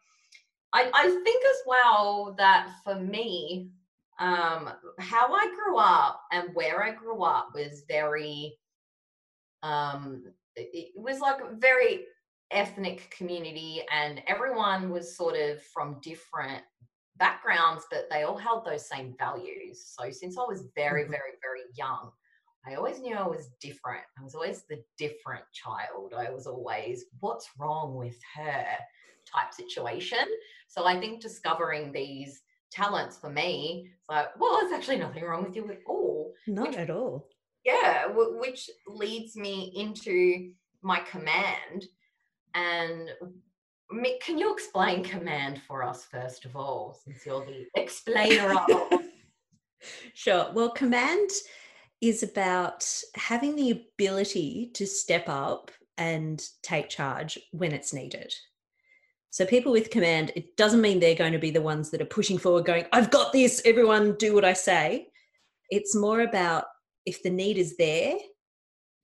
I, 0.73 0.91
I 0.93 1.21
think 1.25 1.45
as 1.45 1.63
well 1.67 2.35
that 2.39 2.71
for 2.85 2.97
me, 2.97 3.71
um, 4.19 4.71
how 4.99 5.33
I 5.33 5.53
grew 5.55 5.79
up 5.79 6.21
and 6.33 6.55
where 6.55 6.83
I 6.83 6.91
grew 6.91 7.23
up 7.23 7.51
was 7.55 7.85
very, 7.89 8.59
um, 9.63 10.25
it, 10.59 10.93
was 10.97 11.21
like 11.21 11.41
a 11.41 11.55
very 11.57 12.05
ethnic 12.51 13.15
community, 13.17 13.83
and 13.93 14.23
everyone 14.27 14.91
was 14.91 15.17
sort 15.17 15.37
of 15.37 15.63
from 15.63 16.01
different 16.03 16.63
backgrounds, 17.17 17.85
but 17.91 18.09
they 18.11 18.23
all 18.23 18.39
held 18.39 18.65
those 18.65 18.89
same 18.89 19.15
values. 19.19 19.95
So 19.99 20.11
since 20.11 20.39
I 20.39 20.43
was 20.43 20.65
very, 20.75 21.03
mm-hmm. 21.03 21.13
very, 21.13 21.33
very 21.43 21.63
young, 21.77 22.11
I 22.67 22.75
always 22.75 23.01
knew 23.01 23.15
I 23.17 23.27
was 23.27 23.51
different. 23.61 24.03
I 24.19 24.23
was 24.23 24.35
always 24.35 24.65
the 24.69 24.83
different 24.99 25.45
child. 25.53 26.15
I 26.17 26.31
was 26.31 26.47
always, 26.47 27.05
what's 27.21 27.49
wrong 27.59 27.95
with 27.95 28.17
her? 28.37 28.67
type 29.33 29.53
situation. 29.53 30.27
So 30.69 30.87
I 30.87 30.99
think 30.99 31.21
discovering 31.21 31.93
these 31.93 32.43
talents 32.71 33.17
for 33.19 33.31
me, 33.31 33.91
it's 33.99 34.09
like, 34.09 34.29
well, 34.39 34.59
there's 34.61 34.73
actually 34.73 34.99
nothing 34.99 35.25
wrong 35.25 35.45
with 35.45 35.57
you 35.57 35.71
at 35.71 35.81
all. 35.87 36.33
Not 36.47 36.69
which, 36.69 36.77
at 36.77 36.91
all. 36.91 37.29
Yeah, 37.69 38.09
w- 38.09 38.39
which 38.41 38.71
leads 38.87 39.37
me 39.37 39.73
into 39.77 40.53
my 40.81 41.01
command. 41.01 41.85
And 42.55 43.11
can 44.23 44.39
you 44.39 44.55
explain 44.55 45.05
command 45.05 45.61
for 45.69 45.83
us 45.83 46.07
first 46.07 46.47
of 46.47 46.57
all, 46.57 46.99
since 47.05 47.27
you're 47.27 47.45
the 47.45 47.67
explainer 47.75 48.55
of? 48.59 49.01
sure. 50.15 50.51
Well, 50.55 50.71
command 50.71 51.29
is 52.01 52.23
about 52.23 52.91
having 53.15 53.55
the 53.55 53.71
ability 53.73 54.71
to 54.75 54.87
step 54.87 55.29
up 55.29 55.71
and 55.99 56.43
take 56.63 56.89
charge 56.89 57.39
when 57.51 57.73
it's 57.73 57.93
needed. 57.93 58.33
So 59.29 59.45
people 59.45 59.73
with 59.73 59.91
command, 59.91 60.33
it 60.37 60.57
doesn't 60.57 60.81
mean 60.81 61.01
they're 61.01 61.15
going 61.15 61.35
to 61.35 61.39
be 61.39 61.51
the 61.51 61.61
ones 61.61 61.91
that 61.91 62.01
are 62.01 62.07
pushing 62.07 62.39
forward, 62.39 62.65
going, 62.65 62.87
I've 62.93 63.11
got 63.11 63.35
this, 63.35 63.61
everyone 63.67 64.15
do 64.15 64.33
what 64.33 64.45
I 64.45 64.55
say. 64.55 65.09
It's 65.69 65.95
more 65.95 66.23
about 66.23 66.65
if 67.09 67.23
the 67.23 67.31
need 67.31 67.57
is 67.57 67.77
there, 67.79 68.17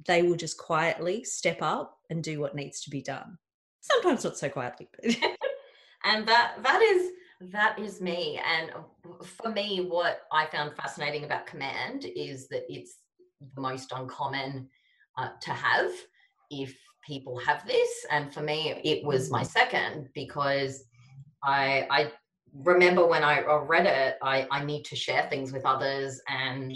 they 0.07 0.21
will 0.23 0.37
just 0.37 0.59
quietly 0.59 1.25
step 1.25 1.63
up 1.63 1.97
and 2.11 2.23
do 2.23 2.39
what 2.39 2.55
needs 2.55 2.83
to 2.83 2.91
be 2.91 3.01
done. 3.01 3.39
Sometimes 3.81 4.25
not 4.25 4.37
so 4.37 4.51
quietly. 4.51 4.89
and 6.05 6.29
that 6.29 6.57
that 6.63 6.83
is 6.83 7.11
that 7.53 7.79
is 7.79 8.03
me. 8.03 8.39
And 8.45 8.73
for 9.25 9.51
me, 9.51 9.87
what 9.89 10.23
I 10.31 10.47
found 10.47 10.77
fascinating 10.77 11.25
about 11.25 11.47
command 11.47 12.05
is 12.05 12.47
that 12.49 12.65
it's 12.69 12.97
the 13.55 13.61
most 13.61 13.91
uncommon 13.97 14.69
uh, 15.17 15.31
to 15.41 15.51
have 15.51 15.91
if 16.51 16.77
people 17.07 17.39
have 17.39 17.67
this 17.67 18.07
and 18.11 18.33
for 18.33 18.41
me 18.41 18.81
it 18.85 19.05
was 19.05 19.31
my 19.31 19.43
second 19.43 20.09
because 20.15 20.85
i 21.43 21.87
i 21.91 22.11
remember 22.55 23.07
when 23.07 23.23
i 23.23 23.43
read 23.67 23.87
it 23.87 24.17
i 24.23 24.47
i 24.51 24.65
need 24.65 24.85
to 24.85 24.97
share 24.97 25.27
things 25.29 25.53
with 25.53 25.67
others 25.67 26.21
and 26.29 26.75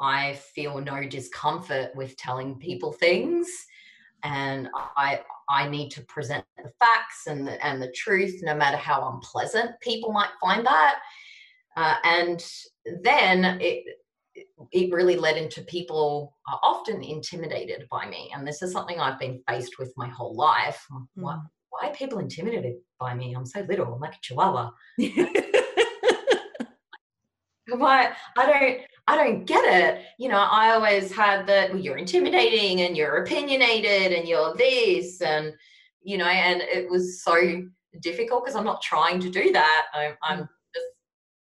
i 0.00 0.34
feel 0.54 0.80
no 0.80 1.04
discomfort 1.04 1.94
with 1.94 2.16
telling 2.16 2.58
people 2.58 2.92
things 2.92 3.48
and 4.24 4.68
i 4.96 5.20
i 5.48 5.68
need 5.68 5.90
to 5.90 6.02
present 6.02 6.44
the 6.62 6.70
facts 6.78 7.26
and 7.26 7.46
the, 7.46 7.64
and 7.64 7.80
the 7.80 7.92
truth 7.92 8.40
no 8.42 8.54
matter 8.54 8.76
how 8.76 9.10
unpleasant 9.12 9.70
people 9.80 10.12
might 10.12 10.30
find 10.40 10.66
that 10.66 10.98
uh, 11.76 11.94
and 12.04 12.44
then 13.02 13.58
it 13.60 13.84
it 14.72 14.92
really 14.92 15.16
led 15.16 15.36
into 15.36 15.62
people 15.62 16.36
are 16.46 16.60
often 16.62 17.02
intimidated 17.02 17.86
by 17.90 18.08
me. 18.08 18.30
And 18.34 18.46
this 18.46 18.62
is 18.62 18.72
something 18.72 19.00
I've 19.00 19.18
been 19.18 19.42
faced 19.48 19.78
with 19.78 19.92
my 19.96 20.08
whole 20.08 20.34
life. 20.34 20.84
Mm. 20.92 21.06
Why, 21.14 21.38
why 21.70 21.88
are 21.88 21.94
people 21.94 22.18
intimidated 22.18 22.74
by 22.98 23.14
me? 23.14 23.34
I'm 23.34 23.46
so 23.46 23.60
little, 23.68 23.94
I'm 23.94 24.00
like 24.00 24.14
a 24.14 24.18
chihuahua. 24.22 24.70
why 27.76 28.12
I 28.36 28.46
don't 28.46 28.80
I 29.08 29.16
don't 29.16 29.46
get 29.46 29.64
it. 29.64 30.04
You 30.18 30.28
know, 30.28 30.36
I 30.38 30.72
always 30.72 31.10
had 31.10 31.46
that 31.46 31.70
well, 31.70 31.80
you're 31.80 31.96
intimidating 31.96 32.82
and 32.82 32.94
you're 32.94 33.22
opinionated 33.22 34.12
and 34.12 34.28
you're 34.28 34.54
this 34.54 35.22
and 35.22 35.54
you 36.02 36.18
know, 36.18 36.26
and 36.26 36.60
it 36.60 36.90
was 36.90 37.22
so 37.22 37.62
difficult 38.00 38.44
because 38.44 38.54
I'm 38.54 38.66
not 38.66 38.82
trying 38.82 39.18
to 39.20 39.30
do 39.30 39.50
that. 39.52 39.86
I'm, 39.94 40.12
I'm 40.22 40.38
mm. 40.40 40.48
just 40.74 40.86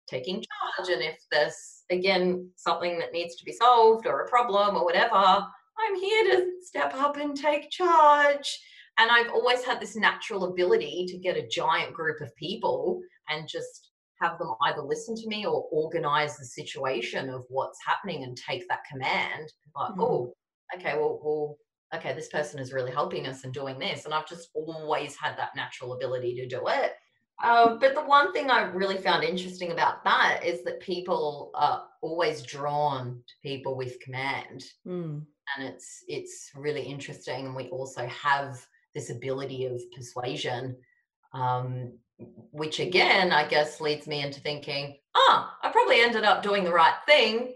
taking 0.08 0.42
charge. 0.42 0.90
And 0.90 1.00
if 1.00 1.16
there's 1.30 1.84
again 1.90 2.50
something 2.56 2.98
that 2.98 3.12
needs 3.12 3.36
to 3.36 3.44
be 3.44 3.52
solved 3.52 4.08
or 4.08 4.22
a 4.22 4.28
problem 4.28 4.74
or 4.74 4.84
whatever, 4.84 5.14
I'm 5.14 5.94
here 6.00 6.24
to 6.24 6.50
step 6.60 6.92
up 6.94 7.18
and 7.18 7.36
take 7.36 7.70
charge. 7.70 8.60
And 8.98 9.12
I've 9.12 9.30
always 9.30 9.62
had 9.62 9.80
this 9.80 9.94
natural 9.94 10.46
ability 10.46 11.06
to 11.08 11.18
get 11.18 11.36
a 11.36 11.46
giant 11.46 11.94
group 11.94 12.20
of 12.20 12.34
people 12.34 13.00
and 13.28 13.48
just 13.48 13.83
have 14.24 14.38
them 14.38 14.54
either 14.62 14.82
listen 14.82 15.14
to 15.14 15.28
me 15.28 15.44
or 15.44 15.66
organize 15.70 16.36
the 16.36 16.44
situation 16.44 17.28
of 17.28 17.44
what's 17.48 17.78
happening 17.86 18.24
and 18.24 18.36
take 18.36 18.66
that 18.68 18.84
command. 18.90 19.52
Like, 19.76 19.92
mm-hmm. 19.92 20.00
oh, 20.00 20.34
okay, 20.76 20.94
well, 20.96 21.20
well, 21.22 21.58
okay, 21.94 22.14
this 22.14 22.28
person 22.28 22.58
is 22.58 22.72
really 22.72 22.90
helping 22.90 23.26
us 23.26 23.44
and 23.44 23.52
doing 23.52 23.78
this. 23.78 24.04
And 24.04 24.14
I've 24.14 24.28
just 24.28 24.48
always 24.54 25.16
had 25.16 25.36
that 25.36 25.54
natural 25.54 25.92
ability 25.94 26.34
to 26.36 26.46
do 26.46 26.62
it. 26.68 26.92
Um, 27.42 27.78
but 27.80 27.94
the 27.94 28.02
one 28.02 28.32
thing 28.32 28.50
I 28.50 28.62
really 28.62 28.96
found 28.96 29.24
interesting 29.24 29.72
about 29.72 30.04
that 30.04 30.42
is 30.44 30.62
that 30.64 30.80
people 30.80 31.50
are 31.54 31.84
always 32.00 32.42
drawn 32.42 33.22
to 33.26 33.34
people 33.42 33.76
with 33.76 34.00
command, 34.00 34.64
mm. 34.86 35.20
and 35.56 35.68
it's 35.68 36.04
it's 36.06 36.52
really 36.54 36.82
interesting. 36.82 37.46
And 37.46 37.56
we 37.56 37.68
also 37.70 38.06
have 38.06 38.64
this 38.94 39.10
ability 39.10 39.66
of 39.66 39.82
persuasion, 39.90 40.76
um, 41.32 41.98
which 42.50 42.78
again, 42.80 43.32
I 43.32 43.46
guess, 43.46 43.80
leads 43.80 44.06
me 44.06 44.22
into 44.22 44.40
thinking, 44.40 44.96
oh, 45.14 45.50
I 45.62 45.70
probably 45.70 46.00
ended 46.00 46.24
up 46.24 46.42
doing 46.42 46.64
the 46.64 46.72
right 46.72 46.94
thing. 47.06 47.54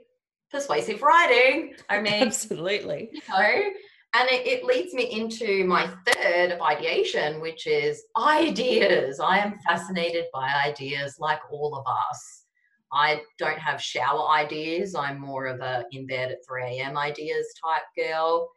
Persuasive 0.51 1.03
writing. 1.03 1.75
I 1.89 2.01
mean, 2.03 2.23
absolutely. 2.23 3.11
You 3.13 3.21
know, 3.29 3.71
and 4.15 4.29
it, 4.31 4.47
it, 4.47 4.65
leads 4.65 4.95
me 4.95 5.05
into 5.05 5.65
my 5.65 5.89
third 6.07 6.51
of 6.51 6.63
ideation, 6.63 7.41
which 7.41 7.67
is 7.67 8.05
ideas. 8.17 9.21
I 9.21 9.39
am 9.39 9.59
fascinated 9.61 10.25
by 10.33 10.51
ideas 10.65 11.17
like 11.19 11.41
all 11.51 11.75
of 11.77 11.85
us. 11.87 12.45
I 12.93 13.21
don't 13.39 13.59
have 13.59 13.83
shower 13.83 14.29
ideas. 14.31 14.95
I'm 14.95 15.21
more 15.21 15.47
of 15.47 15.61
a 15.61 15.85
in 15.93 16.07
bed 16.07 16.33
at 16.33 16.39
3 16.49 16.65
a.m. 16.65 16.97
ideas 16.97 17.47
type 17.63 17.83
girl, 17.97 18.49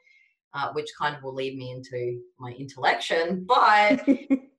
uh, 0.54 0.72
which 0.72 0.90
kind 0.98 1.16
of 1.16 1.22
will 1.22 1.36
lead 1.36 1.58
me 1.58 1.72
into 1.72 2.22
my 2.40 2.52
intellection. 2.54 3.46
But 3.46 4.08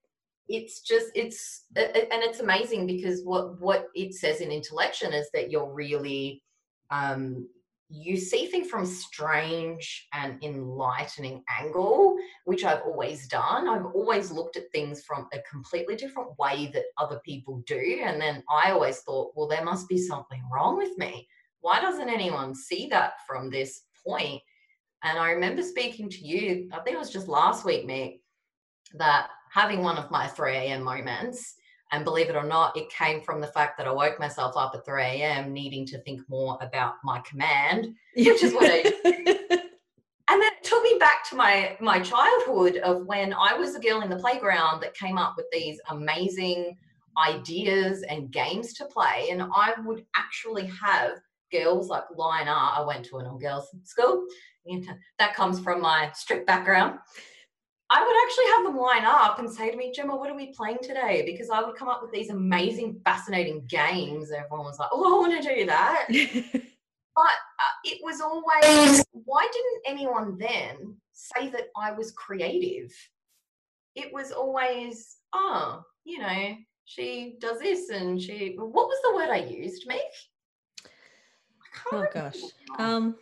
it's 0.53 0.83
just 0.83 1.07
it's 1.15 1.65
and 1.75 2.23
it's 2.23 2.41
amazing 2.41 2.87
because 2.87 3.23
what 3.25 3.59
what 3.61 3.89
it 3.95 4.13
says 4.13 4.43
in 4.43 4.53
intellection 4.53 5.15
is 5.15 5.29
that 5.33 5.51
you're 5.51 5.73
really 5.73 6.43
um, 6.91 7.49
you 7.89 8.19
see 8.19 8.47
things 8.47 8.69
from 8.69 8.85
strange 8.85 10.09
and 10.13 10.43
enlightening 10.43 11.43
angle 11.49 12.17
which 12.45 12.65
i've 12.65 12.83
always 12.83 13.27
done. 13.29 13.67
I've 13.69 13.87
always 13.87 14.31
looked 14.31 14.57
at 14.57 14.71
things 14.73 15.03
from 15.05 15.27
a 15.33 15.39
completely 15.51 15.97
different 15.97 16.39
way 16.39 16.71
that 16.75 16.85
other 16.99 17.21
people 17.25 17.63
do. 17.67 18.03
And 18.05 18.21
then 18.21 18.43
i 18.51 18.71
always 18.71 19.01
thought 19.01 19.33
well 19.35 19.49
there 19.49 19.65
must 19.65 19.89
be 19.89 19.99
something 19.99 20.43
wrong 20.53 20.77
with 20.77 20.97
me. 20.99 21.27
Why 21.61 21.81
doesn't 21.81 22.11
anyone 22.11 22.55
see 22.55 22.89
that 22.89 23.15
from 23.27 23.49
this 23.49 23.83
point? 24.07 24.43
And 25.03 25.19
i 25.19 25.31
remember 25.31 25.63
speaking 25.63 26.11
to 26.11 26.25
you 26.25 26.69
i 26.73 26.79
think 26.81 26.95
it 26.95 26.99
was 26.99 27.11
just 27.11 27.27
last 27.27 27.65
week 27.65 27.87
mick 27.89 28.21
that 28.95 29.29
having 29.53 29.83
one 29.83 29.99
of 29.99 30.11
my 30.11 30.27
3 30.27 30.57
a.m 30.57 30.83
moments 30.83 31.55
and 31.93 32.05
believe 32.05 32.31
it 32.31 32.37
or 32.37 32.45
not, 32.45 32.75
it 32.77 32.89
came 32.91 33.21
from 33.21 33.41
the 33.41 33.47
fact 33.47 33.77
that 33.77 33.87
I 33.87 33.93
woke 33.93 34.19
myself 34.19 34.57
up 34.57 34.73
at 34.75 34.85
3 34.87 35.03
a.m. 35.03 35.53
needing 35.53 35.85
to 35.87 35.99
think 35.99 36.23
more 36.29 36.57
about 36.63 36.95
my 37.05 37.21
command, 37.21 37.95
which 38.17 38.43
is 38.43 38.55
what 38.55 38.65
I 38.67 38.83
And 40.29 40.41
then 40.41 40.53
it 40.53 40.65
took 40.65 40.83
me 40.83 40.97
back 40.99 41.29
to 41.29 41.37
my 41.37 41.77
my 41.81 42.01
childhood 42.01 42.79
of 42.79 43.05
when 43.07 43.35
I 43.35 43.53
was 43.53 43.75
a 43.75 43.81
girl 43.81 44.01
in 44.01 44.09
the 44.09 44.17
playground 44.17 44.81
that 44.83 44.95
came 44.95 45.19
up 45.19 45.35
with 45.37 45.47
these 45.53 45.79
amazing 45.91 46.79
ideas 47.19 48.03
and 48.09 48.31
games 48.31 48.73
to 48.75 48.87
play. 48.87 49.29
And 49.31 49.43
I 49.43 49.75
would 49.85 50.07
actually 50.17 50.71
have 50.83 51.19
girls 51.53 51.89
like 51.89 52.05
line 52.17 52.49
up. 52.49 52.79
I 52.79 52.83
went 52.87 53.05
to 53.07 53.19
an 53.19 53.27
all 53.27 53.39
girls 53.39 53.69
school. 53.85 54.25
That 55.19 55.35
comes 55.35 55.59
from 55.59 55.83
my 55.83 56.11
strict 56.15 56.47
background. 56.47 57.01
I 57.95 58.03
would 58.03 58.17
actually 58.25 58.47
have 58.47 58.65
them 58.65 58.79
line 58.79 59.05
up 59.05 59.39
and 59.39 59.51
say 59.51 59.71
to 59.71 59.77
me, 59.77 59.93
Gemma, 59.95 60.17
what 60.17 60.31
are 60.31 60.35
we 60.35 60.47
playing 60.47 60.79
today? 60.83 61.25
Because 61.27 61.51
I 61.51 61.61
would 61.63 61.77
come 61.77 61.89
up 61.89 62.01
with 62.01 62.11
these 62.11 62.31
amazing, 62.31 62.99
fascinating 63.05 63.67
games. 63.69 64.31
Everyone 64.33 64.65
was 64.65 64.79
like, 64.79 64.89
oh, 64.93 65.15
I 65.15 65.29
want 65.29 65.43
to 65.43 65.55
do 65.55 65.67
that. 65.67 66.07
but 66.55 67.23
uh, 67.23 67.75
it 67.85 67.99
was 68.03 68.23
always, 68.23 69.05
why 69.13 69.47
didn't 69.53 69.83
anyone 69.87 70.39
then 70.39 70.97
say 71.13 71.51
that 71.51 71.69
I 71.77 71.93
was 71.93 72.13
creative? 72.13 72.91
It 73.95 74.11
was 74.11 74.33
always, 74.33 75.19
oh, 75.35 75.83
you 76.05 76.19
know, 76.19 76.57
she 76.87 77.37
does 77.41 77.59
this 77.59 77.91
and 77.91 78.21
she, 78.21 78.55
what 78.57 78.89
was 78.89 78.99
the 79.05 79.15
word 79.15 79.29
I 79.29 79.45
used, 79.45 79.87
Mick? 79.87 79.99
Oh 81.93 82.07
gosh. 82.11 82.41
Um, 82.79 83.17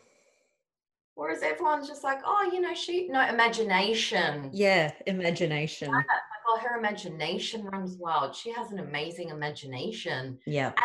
Whereas 1.20 1.42
everyone's 1.42 1.86
just 1.86 2.02
like, 2.02 2.20
oh, 2.24 2.48
you 2.50 2.62
know, 2.62 2.72
she 2.72 3.06
no 3.08 3.20
imagination. 3.28 4.48
Yeah, 4.54 4.90
imagination. 5.06 5.92
Like, 5.92 6.06
oh, 6.48 6.58
her 6.62 6.78
imagination 6.78 7.66
runs 7.66 7.98
wild. 7.98 8.34
She 8.34 8.50
has 8.52 8.72
an 8.72 8.78
amazing 8.78 9.28
imagination. 9.28 10.38
Yeah. 10.46 10.68
And 10.68 10.76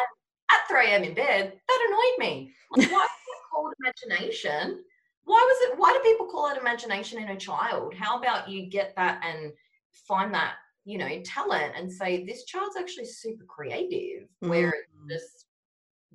at 0.51 0.67
3 0.67 0.87
a.m. 0.87 1.03
in 1.05 1.13
bed, 1.13 1.53
that 1.69 1.87
annoyed 1.87 2.27
me. 2.27 2.51
Like, 2.75 2.91
why 2.91 3.05
is 3.05 3.11
it 3.29 3.41
called 3.49 3.73
imagination? 3.79 4.83
Why 5.23 5.37
was 5.37 5.71
it? 5.71 5.79
Why 5.79 5.93
do 5.93 5.99
people 5.99 6.25
call 6.25 6.51
it 6.51 6.57
imagination 6.59 7.23
in 7.23 7.29
a 7.29 7.37
child? 7.37 7.93
How 7.93 8.19
about 8.19 8.49
you 8.49 8.65
get 8.65 8.93
that 8.97 9.23
and 9.23 9.53
find 10.05 10.33
that 10.33 10.55
you 10.83 10.97
know 10.97 11.21
talent 11.23 11.75
and 11.77 11.89
say 11.89 12.25
this 12.25 12.43
child's 12.43 12.75
actually 12.75 13.05
super 13.05 13.45
creative, 13.45 14.27
mm. 14.43 14.49
where 14.49 14.73
it's 15.07 15.23
just 15.23 15.44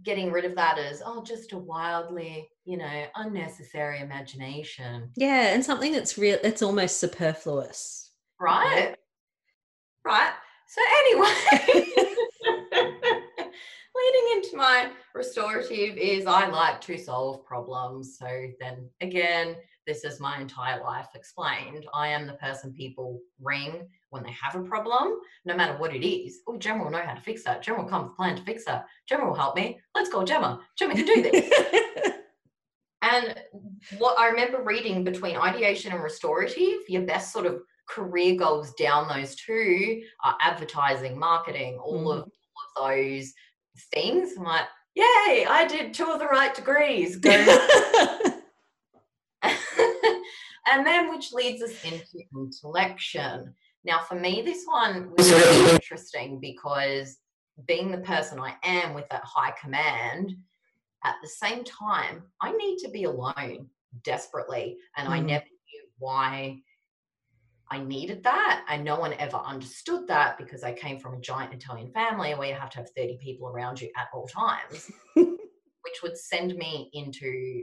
getting 0.02 0.32
rid 0.32 0.44
of 0.44 0.54
that 0.54 0.78
as 0.78 1.02
oh 1.04 1.22
just 1.22 1.52
a 1.52 1.58
wildly 1.58 2.48
you 2.64 2.76
know 2.76 3.04
unnecessary 3.16 4.00
imagination. 4.00 5.10
Yeah 5.16 5.52
and 5.54 5.64
something 5.64 5.92
that's 5.92 6.18
real 6.18 6.38
it's 6.42 6.62
almost 6.62 6.98
superfluous. 6.98 8.10
Right? 8.38 8.96
Right. 10.04 10.32
So 10.68 10.80
anyway 11.00 11.84
leading 13.96 14.36
into 14.36 14.56
my 14.56 14.90
restorative 15.14 15.96
is 15.96 16.26
i 16.26 16.46
like 16.46 16.80
to 16.82 16.96
solve 16.96 17.44
problems. 17.44 18.18
So 18.18 18.46
then 18.60 18.88
again 19.00 19.56
this 19.86 20.04
is 20.04 20.20
my 20.20 20.40
entire 20.40 20.82
life 20.82 21.08
explained. 21.14 21.86
I 21.92 22.08
am 22.08 22.26
the 22.26 22.34
person 22.34 22.72
people 22.72 23.20
ring 23.40 23.88
when 24.10 24.22
they 24.22 24.32
have 24.32 24.54
a 24.54 24.62
problem, 24.62 25.18
no 25.44 25.56
matter 25.56 25.78
what 25.78 25.94
it 25.94 26.06
is. 26.06 26.40
Oh, 26.46 26.58
Gemma 26.58 26.84
will 26.84 26.90
know 26.90 27.02
how 27.02 27.14
to 27.14 27.20
fix 27.20 27.44
that. 27.44 27.62
Gemma 27.62 27.82
will 27.82 27.88
come 27.88 28.02
with 28.02 28.12
a 28.12 28.16
plan 28.16 28.36
to 28.36 28.42
fix 28.42 28.64
that. 28.66 28.86
Gemma 29.08 29.26
will 29.26 29.34
help 29.34 29.56
me. 29.56 29.80
Let's 29.94 30.10
call 30.10 30.24
Gemma. 30.24 30.60
Gemma 30.78 30.94
can 30.94 31.06
do 31.06 31.22
this. 31.22 31.52
and 33.02 33.34
what 33.98 34.18
I 34.18 34.28
remember 34.28 34.62
reading 34.62 35.04
between 35.04 35.36
ideation 35.36 35.92
and 35.92 36.02
restorative, 36.02 36.80
your 36.88 37.02
best 37.02 37.32
sort 37.32 37.46
of 37.46 37.62
career 37.88 38.36
goals 38.36 38.72
down 38.74 39.08
those 39.08 39.34
two 39.34 40.02
are 40.24 40.36
advertising, 40.40 41.18
marketing, 41.18 41.78
all 41.78 42.04
mm. 42.04 42.18
of 42.18 42.30
all 42.76 42.86
of 42.86 42.96
those 42.96 43.32
things. 43.92 44.34
I'm 44.36 44.44
like, 44.44 44.66
yay, 44.94 45.46
I 45.48 45.66
did 45.68 45.94
two 45.94 46.10
of 46.10 46.18
the 46.18 46.26
right 46.26 46.54
degrees. 46.54 47.16
Go. 47.16 47.30
and 49.42 50.86
then 50.86 51.10
which 51.10 51.32
leads 51.32 51.62
us 51.62 51.84
into 51.84 52.22
intellection. 52.34 53.54
Now, 53.84 54.00
for 54.00 54.14
me, 54.14 54.42
this 54.42 54.64
one 54.64 55.10
was 55.16 55.30
really 55.30 55.70
interesting 55.70 56.38
because 56.40 57.18
being 57.66 57.90
the 57.90 57.98
person 57.98 58.38
I 58.38 58.54
am 58.62 58.94
with 58.94 59.08
that 59.10 59.24
high 59.24 59.52
command, 59.60 60.34
at 61.04 61.16
the 61.22 61.28
same 61.28 61.64
time, 61.64 62.22
I 62.40 62.52
need 62.52 62.78
to 62.78 62.90
be 62.90 63.04
alone 63.04 63.68
desperately. 64.04 64.76
And 64.96 65.08
mm. 65.08 65.12
I 65.12 65.20
never 65.20 65.44
knew 65.44 65.84
why 65.98 66.60
I 67.70 67.78
needed 67.78 68.22
that. 68.24 68.64
And 68.68 68.84
no 68.84 68.98
one 68.98 69.14
ever 69.14 69.36
understood 69.36 70.06
that 70.08 70.36
because 70.36 70.62
I 70.62 70.72
came 70.72 70.98
from 70.98 71.14
a 71.14 71.20
giant 71.20 71.54
Italian 71.54 71.90
family 71.92 72.34
where 72.34 72.48
you 72.48 72.54
have 72.54 72.70
to 72.70 72.78
have 72.78 72.90
30 72.96 73.18
people 73.18 73.48
around 73.48 73.80
you 73.80 73.90
at 73.96 74.08
all 74.12 74.26
times, 74.26 74.90
which 75.14 76.02
would 76.02 76.18
send 76.18 76.54
me 76.54 76.90
into 76.92 77.62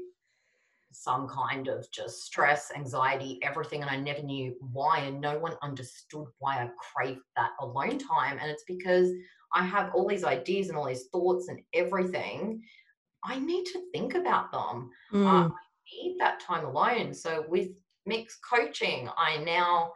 some 0.92 1.28
kind 1.28 1.68
of 1.68 1.90
just 1.92 2.24
stress, 2.24 2.72
anxiety, 2.76 3.40
everything. 3.44 3.82
And 3.82 3.90
I 3.90 3.98
never 3.98 4.22
knew 4.22 4.56
why. 4.60 5.00
And 5.00 5.22
no 5.22 5.38
one 5.38 5.56
understood 5.62 6.28
why 6.40 6.64
I 6.64 6.70
craved 6.94 7.22
that 7.36 7.52
alone 7.60 7.98
time. 7.98 8.38
And 8.42 8.50
it's 8.50 8.64
because 8.68 9.12
I 9.54 9.64
have 9.64 9.94
all 9.94 10.08
these 10.08 10.24
ideas 10.24 10.70
and 10.70 10.78
all 10.78 10.88
these 10.88 11.08
thoughts 11.12 11.48
and 11.50 11.60
everything. 11.74 12.62
I 13.24 13.40
need 13.40 13.66
to 13.66 13.82
think 13.92 14.16
about 14.16 14.52
them. 14.52 14.90
Mm. 15.14 15.26
Uh, 15.26 15.50
I 15.50 16.04
need 16.04 16.18
that 16.20 16.40
time 16.40 16.66
alone. 16.66 17.14
So 17.14 17.46
with 17.48 17.70
Mick's 18.06 18.38
coaching, 18.38 19.10
I 19.18 19.38
now 19.38 19.92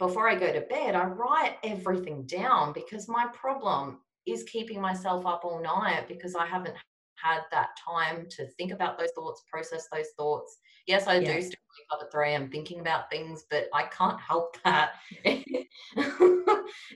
before 0.00 0.28
I 0.28 0.34
go 0.34 0.50
to 0.50 0.62
bed, 0.62 0.94
I 0.94 1.04
write 1.04 1.56
everything 1.62 2.24
down 2.24 2.72
because 2.72 3.06
my 3.06 3.26
problem 3.34 3.98
is 4.26 4.42
keeping 4.44 4.80
myself 4.80 5.26
up 5.26 5.44
all 5.44 5.62
night 5.62 6.08
because 6.08 6.34
I 6.34 6.46
haven't 6.46 6.74
had 7.22 7.40
that 7.50 7.70
time 7.76 8.26
to 8.30 8.46
think 8.46 8.72
about 8.72 8.98
those 8.98 9.10
thoughts, 9.14 9.42
process 9.50 9.88
those 9.92 10.08
thoughts. 10.16 10.58
Yes, 10.86 11.06
I 11.06 11.18
yes. 11.18 11.26
do 11.26 11.42
still 11.42 11.60
wake 11.78 11.86
up 11.92 12.00
at 12.02 12.12
3 12.12 12.30
a.m. 12.30 12.50
thinking 12.50 12.80
about 12.80 13.10
things, 13.10 13.44
but 13.50 13.68
I 13.74 13.84
can't 13.84 14.20
help 14.20 14.56
that. 14.64 14.92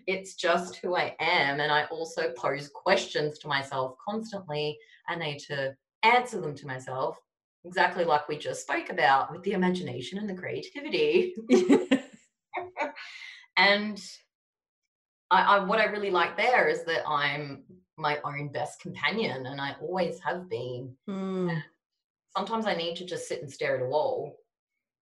it's 0.07 0.35
just 0.35 0.77
who 0.77 0.97
I 0.97 1.15
am. 1.21 1.61
And 1.61 1.71
I 1.73 1.85
also 1.85 2.33
pose 2.37 2.69
questions 2.69 3.39
to 3.41 3.49
myself 3.49 3.97
constantly. 4.07 4.79
I 5.09 5.17
need 5.17 5.39
to 5.41 5.75
answer 6.03 6.41
them 6.41 6.55
to 6.55 6.67
myself, 6.67 7.19
exactly 7.65 8.05
like 8.05 8.29
we 8.29 8.37
just 8.39 8.63
spoke 8.63 8.91
about 8.91 9.33
with 9.33 9.43
the 9.43 9.53
imagination 9.53 10.19
and 10.19 10.29
the 10.29 10.35
creativity. 10.35 11.35
and 13.57 14.01
I, 15.31 15.43
I, 15.43 15.65
what 15.65 15.79
I 15.79 15.87
really 15.87 16.11
like 16.11 16.37
there 16.37 16.69
is 16.69 16.85
that 16.85 17.09
I'm 17.09 17.65
my 17.97 18.19
own 18.25 18.49
best 18.49 18.81
companion 18.81 19.47
and 19.47 19.61
I 19.61 19.77
always 19.81 20.21
have 20.21 20.49
been. 20.49 20.95
Mm. 21.09 21.63
Sometimes 22.37 22.67
I 22.67 22.75
need 22.75 22.97
to 22.97 23.05
just 23.05 23.29
sit 23.29 23.43
and 23.43 23.51
stare 23.51 23.77
at 23.77 23.83
a 23.83 23.87
wall 23.87 24.37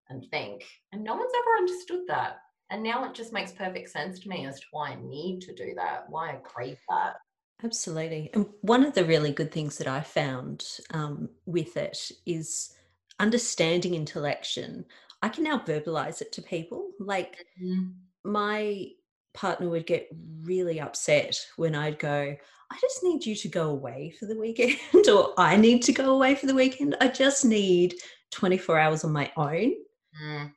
and 0.08 0.24
think. 0.30 0.64
And 0.92 1.02
no 1.02 1.14
one's 1.14 1.32
ever 1.34 1.56
understood 1.56 2.02
that. 2.08 2.40
And 2.70 2.82
now 2.82 3.04
it 3.04 3.14
just 3.14 3.32
makes 3.32 3.52
perfect 3.52 3.90
sense 3.90 4.18
to 4.20 4.28
me 4.28 4.46
as 4.46 4.60
to 4.60 4.66
why 4.70 4.90
I 4.90 4.96
need 4.96 5.40
to 5.42 5.54
do 5.54 5.74
that, 5.76 6.04
why 6.08 6.30
I 6.30 6.36
crave 6.36 6.78
that. 6.88 7.16
Absolutely. 7.64 8.30
And 8.34 8.46
one 8.62 8.84
of 8.84 8.94
the 8.94 9.04
really 9.04 9.32
good 9.32 9.52
things 9.52 9.78
that 9.78 9.86
I 9.86 10.00
found 10.00 10.64
um, 10.92 11.28
with 11.46 11.76
it 11.76 12.10
is 12.26 12.74
understanding 13.18 13.94
intellection. 13.94 14.84
I 15.22 15.28
can 15.28 15.44
now 15.44 15.58
verbalize 15.58 16.20
it 16.20 16.32
to 16.32 16.42
people. 16.42 16.88
Like 16.98 17.44
mm-hmm. 17.62 17.90
my 18.24 18.88
partner 19.34 19.68
would 19.68 19.86
get 19.86 20.08
really 20.42 20.80
upset 20.80 21.38
when 21.56 21.74
I'd 21.74 21.98
go, 21.98 22.36
I 22.70 22.78
just 22.80 23.02
need 23.02 23.26
you 23.26 23.34
to 23.36 23.48
go 23.48 23.70
away 23.70 24.14
for 24.18 24.26
the 24.26 24.38
weekend, 24.38 24.78
or 25.08 25.34
I 25.36 25.56
need 25.56 25.82
to 25.82 25.92
go 25.92 26.14
away 26.14 26.34
for 26.34 26.46
the 26.46 26.54
weekend. 26.54 26.96
I 27.00 27.08
just 27.08 27.44
need 27.44 27.94
24 28.32 28.78
hours 28.78 29.04
on 29.04 29.12
my 29.12 29.30
own. 29.36 29.74
Mm. 30.22 30.52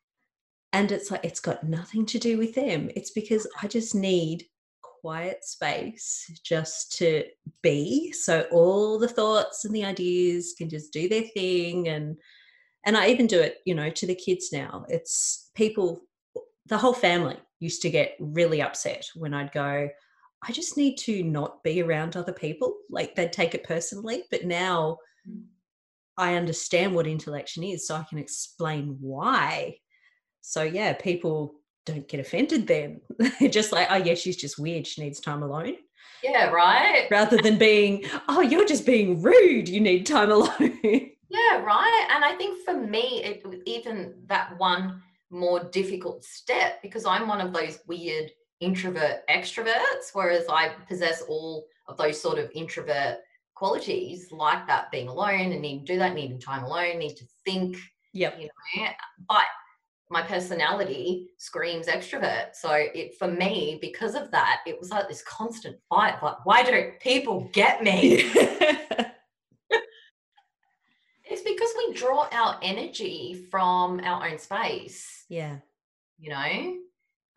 And 0.74 0.92
it's 0.92 1.12
like, 1.12 1.24
it's 1.24 1.40
got 1.40 1.64
nothing 1.64 2.06
to 2.08 2.20
do 2.20 2.38
with 2.38 2.56
them. 2.56 2.90
It's 2.96 3.12
because 3.12 3.48
I 3.62 3.68
just 3.68 3.96
need 3.96 4.46
quiet 4.82 5.46
space 5.46 6.30
just 6.44 6.98
to 6.98 7.24
be. 7.62 8.12
So 8.12 8.46
all 8.52 8.98
the 8.98 9.08
thoughts 9.08 9.66
and 9.66 9.76
the 9.76 9.86
ideas 9.86 10.56
can 10.58 10.70
just 10.70 10.92
do 10.92 11.08
their 11.08 11.24
thing. 11.24 11.90
And, 11.90 12.18
and 12.86 12.98
I 12.98 13.08
even 13.08 13.28
do 13.28 13.40
it, 13.40 13.58
you 13.66 13.76
know, 13.76 13.90
to 13.90 14.08
the 14.08 14.16
kids 14.16 14.52
now. 14.52 14.86
It's 14.90 15.52
people, 15.54 16.02
the 16.66 16.78
whole 16.78 16.94
family 16.94 17.38
used 17.60 17.82
to 17.84 17.90
get 17.90 18.16
really 18.20 18.62
upset 18.62 19.06
when 19.16 19.34
I'd 19.34 19.52
go, 19.52 19.90
I 20.48 20.52
just 20.52 20.78
need 20.78 20.98
to 21.00 21.24
not 21.24 21.64
be 21.64 21.82
around 21.82 22.16
other 22.16 22.34
people. 22.34 22.76
Like 22.90 23.16
they'd 23.16 23.34
take 23.34 23.56
it 23.56 23.64
personally. 23.64 24.24
But 24.30 24.46
now 24.46 24.98
mm. 25.30 25.44
I 26.18 26.36
understand 26.36 26.94
what 26.94 27.08
intellection 27.08 27.64
is, 27.64 27.88
so 27.88 27.96
I 27.96 28.06
can 28.08 28.20
explain 28.20 28.98
why. 29.00 29.78
So 30.42 30.64
yeah, 30.64 30.94
people 30.94 31.56
don't 31.86 32.08
get 32.08 32.20
offended 32.20 32.68
then. 32.68 33.02
They're 33.18 33.50
just 33.50 33.72
like, 33.72 33.88
oh 33.90 33.98
yeah, 33.98 34.16
she's 34.16 34.38
just 34.38 34.60
weird. 34.60 34.86
She 34.86 35.02
needs 35.02 35.20
time 35.20 35.44
alone. 35.44 35.76
Yeah, 36.24 36.50
right. 36.50 37.08
Rather 37.12 37.38
than 37.38 37.58
being, 37.58 38.06
oh, 38.28 38.42
you're 38.42 38.66
just 38.66 38.86
being 38.86 39.22
rude. 39.22 39.70
You 39.70 39.82
need 39.82 40.06
time 40.06 40.32
alone. 40.32 40.80
yeah, 41.30 41.62
right. 41.62 42.08
And 42.14 42.24
I 42.24 42.36
think 42.38 42.64
for 42.66 42.76
me, 42.76 43.24
it 43.24 43.44
even 43.66 44.14
that 44.28 44.58
one 44.58 45.02
more 45.30 45.64
difficult 45.72 46.24
step 46.24 46.82
because 46.82 47.06
I'm 47.06 47.28
one 47.28 47.42
of 47.42 47.54
those 47.54 47.80
weird 47.88 48.32
introvert 48.60 49.28
extroverts, 49.30 50.12
whereas 50.14 50.46
I 50.50 50.70
possess 50.88 51.22
all 51.24 51.66
of 51.88 51.98
those 51.98 52.22
sort 52.22 52.40
of 52.40 52.50
introvert 52.54 53.18
qualities 53.54 54.32
like 54.32 54.68
that 54.68 54.92
being 54.92 55.08
alone 55.08 55.52
and 55.52 55.62
need 55.62 55.86
to 55.86 55.94
do 55.94 56.00
that, 56.00 56.14
needing 56.14 56.40
time 56.40 56.64
alone, 56.64 57.00
need 57.00 57.16
to 57.16 57.26
think. 57.44 57.78
Yep. 58.14 58.40
You 58.40 58.50
know, 58.78 58.88
but 59.28 59.46
my 60.10 60.22
personality 60.22 61.30
screams 61.38 61.88
extrovert. 61.88 62.54
So 62.54 62.72
it 62.72 63.16
for 63.18 63.28
me, 63.28 63.80
because 63.82 64.16
of 64.16 64.32
that, 64.32 64.62
it 64.68 64.80
was 64.80 64.90
like 64.92 65.08
this 65.08 65.24
constant 65.24 65.78
fight. 65.90 66.22
Like, 66.22 66.46
why 66.46 66.64
don't 66.64 67.00
people 67.00 67.50
get 67.54 67.84
me? 67.84 68.32
because 71.56 71.74
we 71.78 71.94
draw 71.94 72.28
our 72.32 72.60
energy 72.62 73.48
from 73.50 74.00
our 74.02 74.28
own 74.28 74.38
space. 74.38 75.26
Yeah 75.30 75.58
you 76.18 76.30
know 76.30 76.76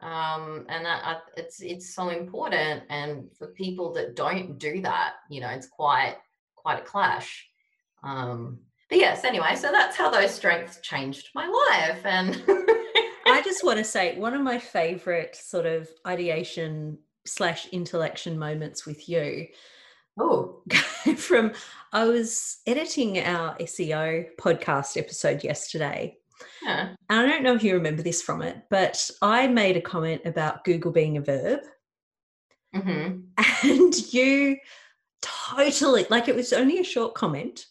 um 0.08 0.64
and 0.68 0.84
that 0.84 1.02
I, 1.04 1.16
it's 1.36 1.60
it's 1.60 1.94
so 1.94 2.10
important 2.10 2.84
and 2.88 3.28
for 3.36 3.48
people 3.48 3.92
that 3.94 4.14
don't 4.14 4.58
do 4.58 4.80
that 4.82 5.14
you 5.28 5.40
know 5.40 5.48
it's 5.48 5.66
quite 5.66 6.16
quite 6.54 6.78
a 6.78 6.84
clash 6.84 7.48
um 8.04 8.58
but 8.88 8.98
yes 8.98 9.24
anyway 9.24 9.56
so 9.56 9.72
that's 9.72 9.96
how 9.96 10.10
those 10.10 10.32
strengths 10.32 10.80
changed 10.80 11.30
my 11.34 11.46
life 11.46 12.04
and 12.04 12.42
i 13.26 13.42
just 13.44 13.64
want 13.64 13.78
to 13.78 13.84
say 13.84 14.16
one 14.16 14.34
of 14.34 14.40
my 14.40 14.58
favorite 14.58 15.34
sort 15.34 15.66
of 15.66 15.88
ideation 16.06 16.98
slash 17.26 17.66
intellection 17.72 18.38
moments 18.38 18.86
with 18.86 19.08
you 19.08 19.48
oh 20.18 20.62
from 21.16 21.52
i 21.92 22.04
was 22.04 22.58
editing 22.66 23.18
our 23.20 23.54
seo 23.58 24.24
podcast 24.38 24.96
episode 24.96 25.42
yesterday 25.44 26.16
yeah. 26.62 26.94
And 27.10 27.20
I 27.20 27.26
don't 27.26 27.42
know 27.42 27.54
if 27.54 27.62
you 27.62 27.74
remember 27.74 28.02
this 28.02 28.22
from 28.22 28.42
it, 28.42 28.62
but 28.70 29.10
I 29.22 29.46
made 29.48 29.76
a 29.76 29.80
comment 29.80 30.22
about 30.24 30.64
Google 30.64 30.92
being 30.92 31.16
a 31.16 31.20
verb. 31.20 31.60
Mm-hmm. 32.74 33.68
And 33.68 34.12
you 34.12 34.56
totally, 35.22 36.06
like 36.10 36.28
it 36.28 36.36
was 36.36 36.52
only 36.52 36.78
a 36.78 36.84
short 36.84 37.14
comment, 37.14 37.66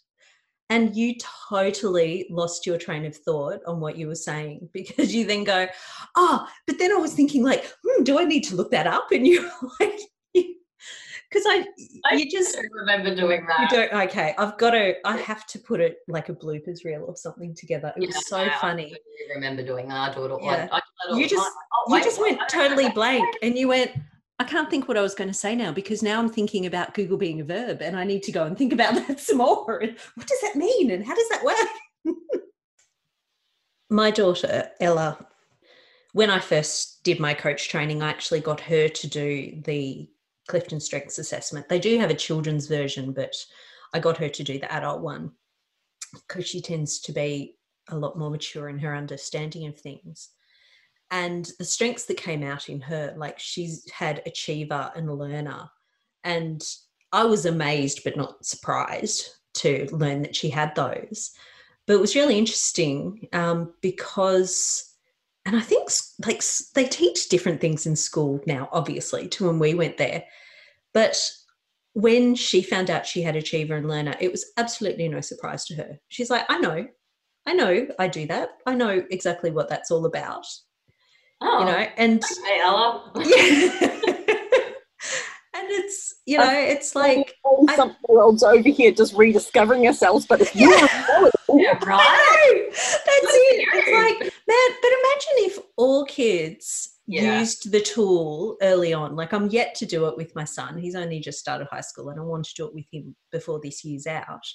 and 0.70 0.96
you 0.96 1.16
totally 1.50 2.28
lost 2.30 2.66
your 2.66 2.78
train 2.78 3.06
of 3.06 3.16
thought 3.16 3.62
on 3.66 3.80
what 3.80 3.98
you 3.98 4.08
were 4.08 4.16
saying 4.16 4.70
because 4.74 5.14
you 5.14 5.26
then 5.26 5.44
go, 5.44 5.68
oh, 6.16 6.48
but 6.66 6.78
then 6.78 6.92
I 6.92 6.96
was 6.96 7.14
thinking, 7.14 7.44
like, 7.44 7.66
hmm, 7.84 8.04
do 8.04 8.20
I 8.20 8.26
need 8.26 8.44
to 8.46 8.56
look 8.56 8.72
that 8.72 8.88
up? 8.88 9.12
And 9.12 9.26
you're 9.26 9.50
like, 9.80 10.00
because 11.30 11.44
I, 11.48 11.66
I 12.10 12.16
you 12.16 12.30
just 12.30 12.58
remember 12.72 13.13
doing 13.13 13.46
that. 13.48 13.60
You 13.72 13.78
don't. 13.78 13.94
Okay, 14.10 14.34
I've 14.38 14.58
got 14.58 14.72
to. 14.72 14.96
I 15.06 15.18
have 15.18 15.46
to 15.48 15.60
put 15.60 15.82
it 15.82 16.00
like 16.08 16.30
a 16.30 16.34
bloopers 16.34 16.86
reel 16.86 17.04
or 17.06 17.16
something 17.16 17.54
together. 17.54 17.94
It 17.98 18.04
yeah, 18.04 18.08
was 18.08 18.28
so 18.28 18.50
funny. 18.62 18.94
I 18.96 19.34
remember 19.36 19.63
doing 19.63 19.90
that. 19.90 20.12
I 20.12 20.13
do 20.13 20.26
it 20.26 20.32
all. 20.32 20.40
Yeah. 20.42 20.70
I, 20.72 20.78
I 20.78 21.18
you 21.18 21.28
just 21.28 21.50
oh, 21.88 21.96
you 21.96 22.04
just 22.04 22.20
went 22.22 22.40
totally 22.50 22.90
blank, 22.90 23.26
and 23.42 23.58
you 23.58 23.68
went. 23.68 23.92
I 24.40 24.44
can't 24.44 24.70
think 24.70 24.88
what 24.88 24.98
I 24.98 25.02
was 25.02 25.16
going 25.16 25.30
to 25.30 25.34
say 25.34 25.56
now 25.56 25.72
because 25.72 26.04
now 26.04 26.20
I'm 26.20 26.30
thinking 26.30 26.68
about 26.68 26.94
Google 26.94 27.18
being 27.18 27.42
a 27.42 27.44
verb, 27.44 27.82
and 27.82 27.98
I 27.98 28.04
need 28.04 28.24
to 28.24 28.32
go 28.32 28.46
and 28.46 28.58
think 28.58 28.72
about 28.72 28.96
that 29.08 29.20
some 29.20 29.38
more. 29.38 29.66
What 29.66 30.28
does 30.28 30.42
that 30.44 30.56
mean, 30.56 30.92
and 30.92 31.06
how 31.06 31.16
does 31.16 31.30
that 31.30 31.44
work? 31.44 32.16
my 33.90 34.12
daughter 34.12 34.70
Ella, 34.80 35.26
when 36.13 36.30
I 36.30 36.40
first 36.40 37.04
did 37.04 37.20
my 37.20 37.34
coach 37.34 37.68
training, 37.68 38.02
I 38.02 38.10
actually 38.10 38.40
got 38.40 38.62
her 38.62 38.88
to 38.88 39.08
do 39.08 39.62
the 39.66 40.10
Clifton 40.48 40.80
Strengths 40.80 41.20
Assessment. 41.20 41.70
They 41.70 41.80
do 41.80 42.00
have 42.00 42.10
a 42.10 42.16
children's 42.16 42.68
version, 42.68 43.12
but 43.12 43.36
I 43.94 44.00
got 44.00 44.18
her 44.18 44.30
to 44.30 44.44
do 44.44 44.60
the 44.60 44.72
adult 44.72 45.02
one 45.02 45.32
because 46.14 46.48
she 46.48 46.62
tends 46.62 47.00
to 47.02 47.12
be 47.12 47.58
a 47.90 47.98
lot 47.98 48.18
more 48.18 48.30
mature 48.30 48.70
in 48.70 48.80
her 48.80 48.96
understanding 48.96 49.68
of 49.68 49.80
things. 49.80 50.30
And 51.12 51.50
the 51.58 51.66
strengths 51.66 52.06
that 52.06 52.18
came 52.18 52.44
out 52.44 52.70
in 52.70 52.82
her, 52.82 53.14
like 53.18 53.40
she's 53.40 53.90
had 53.92 54.22
achiever 54.26 54.92
and 54.96 55.12
learner. 55.18 55.70
And 56.24 56.62
I 57.14 57.24
was 57.24 57.46
amazed 57.46 58.02
but 58.04 58.18
not 58.18 58.46
surprised 58.46 59.30
to 59.56 59.88
learn 59.92 60.22
that 60.24 60.36
she 60.36 60.50
had 60.50 60.76
those. 60.76 61.32
But 61.86 61.94
it 61.94 62.02
was 62.02 62.16
really 62.16 62.38
interesting 62.38 63.30
um, 63.32 63.74
because 63.82 64.94
and 65.48 65.56
I 65.56 65.62
think 65.62 65.90
like 66.26 66.44
they 66.76 66.84
teach 66.84 67.30
different 67.30 67.62
things 67.62 67.86
in 67.86 67.96
school 67.96 68.42
now, 68.46 68.68
obviously, 68.74 69.30
to 69.30 69.48
when 69.48 69.60
we 69.60 69.74
went 69.74 69.98
there. 69.98 70.26
But 70.94 71.18
when 71.94 72.36
she 72.36 72.62
found 72.62 72.90
out 72.90 73.06
she 73.06 73.22
had 73.22 73.38
achiever 73.38 73.78
and 73.78 73.88
learner, 73.88 74.14
it 74.20 74.30
was 74.30 74.52
absolutely 74.58 75.08
no 75.08 75.22
surprise 75.22 75.64
to 75.66 75.76
her. 75.76 76.00
She's 76.10 76.30
like, 76.30 76.44
I 76.50 76.60
know, 76.60 76.86
I 77.46 77.54
know 77.54 77.88
I 77.98 78.10
do 78.10 78.28
that. 78.28 78.50
I 78.66 78.76
know 78.76 79.02
exactly 79.10 79.52
what 79.52 79.70
that's 79.70 79.90
all 79.90 80.06
about. 80.06 80.46
Oh, 81.40 81.60
you 81.60 81.66
know, 81.66 81.88
and 81.96 82.22
hey, 82.46 82.60
Ella. 82.60 83.10
yeah. 83.16 83.98
and 85.58 85.72
it's 85.72 86.16
you 86.26 86.38
know 86.38 86.52
it's 86.52 86.96
like 86.96 87.34
some 87.76 87.96
worlds 88.10 88.44
over 88.44 88.70
here 88.70 88.92
just 88.92 89.14
rediscovering 89.14 89.88
ourselves 89.88 90.26
but 90.26 90.42
if 90.42 90.56
you 90.56 90.70
yeah. 90.70 91.30
yeah 91.56 91.86
right 91.86 92.37
that's 93.06 93.34
it 93.34 93.68
it's 93.74 93.92
like 93.92 94.20
man 94.48 94.78
but 94.82 94.92
imagine 94.92 95.52
if 95.52 95.60
all 95.78 96.06
kids 96.06 97.00
yeah. 97.08 97.40
used 97.40 97.72
the 97.72 97.80
tool 97.80 98.58
early 98.62 98.94
on 98.94 99.16
like 99.16 99.34
i'm 99.34 99.50
yet 99.50 99.74
to 99.76 99.86
do 99.86 100.08
it 100.08 100.18
with 100.18 100.36
my 100.36 100.44
son 100.44 100.78
he's 100.78 100.96
only 100.96 101.20
just 101.20 101.40
started 101.40 101.68
high 101.72 101.82
school 101.82 102.10
and 102.10 102.20
i 102.20 102.24
want 102.24 102.46
to 102.46 102.54
do 102.56 102.66
it 102.66 102.74
with 102.74 102.86
him 102.92 103.16
before 103.32 103.60
this 103.63 103.84
year's 103.84 104.08
out 104.08 104.46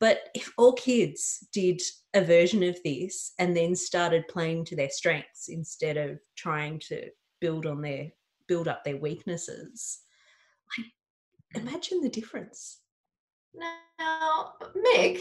but 0.00 0.30
if 0.34 0.52
all 0.58 0.72
kids 0.72 1.46
did 1.52 1.80
a 2.14 2.20
version 2.20 2.62
of 2.64 2.76
this 2.84 3.32
and 3.38 3.56
then 3.56 3.76
started 3.76 4.26
playing 4.28 4.64
to 4.64 4.76
their 4.76 4.90
strengths 4.90 5.48
instead 5.48 5.96
of 5.96 6.18
trying 6.36 6.80
to 6.80 7.08
build 7.40 7.66
on 7.66 7.80
their 7.80 8.08
build 8.48 8.68
up 8.68 8.84
their 8.84 8.96
weaknesses. 8.96 10.00
Like, 10.76 11.62
imagine 11.62 12.02
the 12.02 12.08
difference. 12.08 12.80
Now, 13.54 14.52
Mick, 14.76 15.20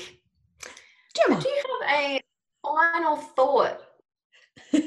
Gemma. 1.27 1.41
do 1.41 1.49
you 1.49 1.63
have 1.81 1.89
a 1.89 2.21
final 2.63 3.17
thought? 3.17 3.81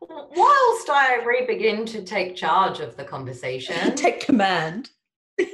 Whilst 0.00 0.90
I 0.90 1.22
re 1.24 1.44
begin 1.46 1.86
to 1.86 2.02
take 2.02 2.36
charge 2.36 2.80
of 2.80 2.96
the 2.96 3.04
conversation, 3.04 3.94
take 3.96 4.20
command. 4.20 4.90
Mick, 5.40 5.48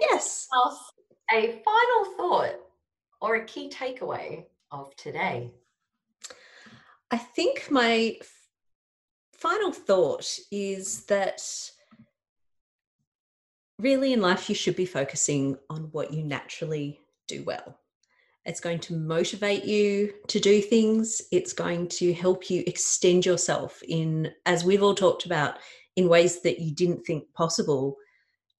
yes. 0.00 0.48
us 0.52 0.78
a 1.32 1.62
final 1.64 2.04
thought 2.16 2.56
or 3.20 3.36
a 3.36 3.44
key 3.44 3.70
takeaway 3.70 4.44
of 4.70 4.94
today? 4.96 5.52
I 7.10 7.16
think 7.16 7.70
my 7.70 8.18
final 9.32 9.72
thought 9.72 10.38
is 10.50 11.04
that 11.04 11.40
really 13.78 14.12
in 14.12 14.20
life 14.20 14.48
you 14.48 14.54
should 14.54 14.76
be 14.76 14.86
focusing 14.86 15.56
on 15.70 15.88
what 15.92 16.12
you 16.12 16.24
naturally 16.24 17.00
do 17.26 17.42
well. 17.44 17.78
It's 18.44 18.60
going 18.60 18.80
to 18.80 18.94
motivate 18.94 19.64
you 19.64 20.12
to 20.28 20.38
do 20.38 20.60
things. 20.60 21.22
It's 21.32 21.54
going 21.54 21.88
to 21.88 22.12
help 22.12 22.50
you 22.50 22.62
extend 22.66 23.24
yourself 23.24 23.82
in, 23.88 24.30
as 24.44 24.64
we've 24.64 24.82
all 24.82 24.94
talked 24.94 25.24
about, 25.24 25.56
in 25.96 26.08
ways 26.08 26.42
that 26.42 26.60
you 26.60 26.74
didn't 26.74 27.06
think 27.06 27.32
possible 27.32 27.96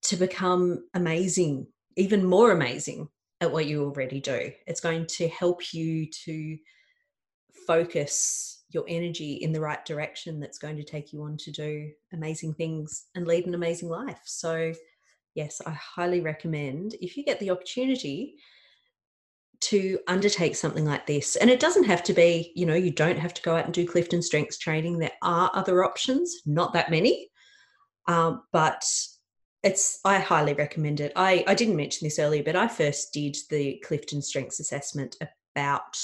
to 0.03 0.17
become 0.17 0.87
amazing, 0.95 1.67
even 1.97 2.25
more 2.25 2.53
amazing 2.53 3.09
at 3.41 3.53
what 3.53 3.67
you 3.67 3.85
already 3.85 4.21
do. 4.21 4.53
It's 4.67 4.81
going 4.81 5.07
to 5.07 5.29
help 5.29 5.75
you 5.75 6.07
to 6.25 6.57
focus 7.67 8.65
your 8.71 8.85
energy 8.89 9.35
in 9.35 9.53
the 9.53 9.61
right 9.61 9.85
direction 9.85 10.41
that's 10.41 10.59
going 10.59 10.77
to 10.77 10.83
take 10.83 11.13
you 11.13 11.23
on 11.23 11.37
to 11.39 11.51
do 11.51 11.91
amazing 12.13 12.55
things 12.55 13.07
and 13.15 13.27
lead 13.27 13.47
an 13.47 13.55
amazing 13.55 13.89
life. 13.89 14.21
So, 14.25 14.73
yes, 15.35 15.61
I 15.65 15.71
highly 15.71 16.21
recommend 16.21 16.95
if 17.01 17.17
you 17.17 17.25
get 17.25 17.41
the 17.41 17.51
opportunity 17.51 18.37
to 19.61 19.99
undertake 20.09 20.57
something 20.57 20.85
like 20.85 21.07
this. 21.07 21.37
And 21.37 21.49
it 21.49 21.61
doesn't 21.61 21.85
have 21.85 22.03
to 22.05 22.13
be, 22.13 22.53
you 22.55 22.67
know, 22.67 22.75
you 22.75 22.91
don't 22.91 23.19
have 23.19 23.35
to 23.35 23.43
go 23.43 23.57
out 23.57 23.65
and 23.65 23.73
do 23.73 23.87
Clifton 23.87 24.23
Strengths 24.23 24.59
training. 24.59 24.99
There 24.99 25.13
are 25.23 25.51
other 25.55 25.85
options, 25.85 26.43
not 26.45 26.73
that 26.75 26.91
many, 26.91 27.31
um, 28.07 28.43
but 28.53 28.85
it's 29.63 30.01
I 30.05 30.19
highly 30.19 30.53
recommend 30.53 31.01
it. 31.01 31.13
I 31.17 31.45
I 31.47 31.55
didn't 31.55 31.77
mention 31.77 32.05
this 32.07 32.19
earlier, 32.19 32.43
but 32.43 32.57
I 32.57 32.69
first 32.69 33.13
did 33.15 33.37
the 33.49 33.81
Clifton 33.85 34.21
Strengths 34.21 34.61
assessment 34.61 35.17
about 35.57 35.99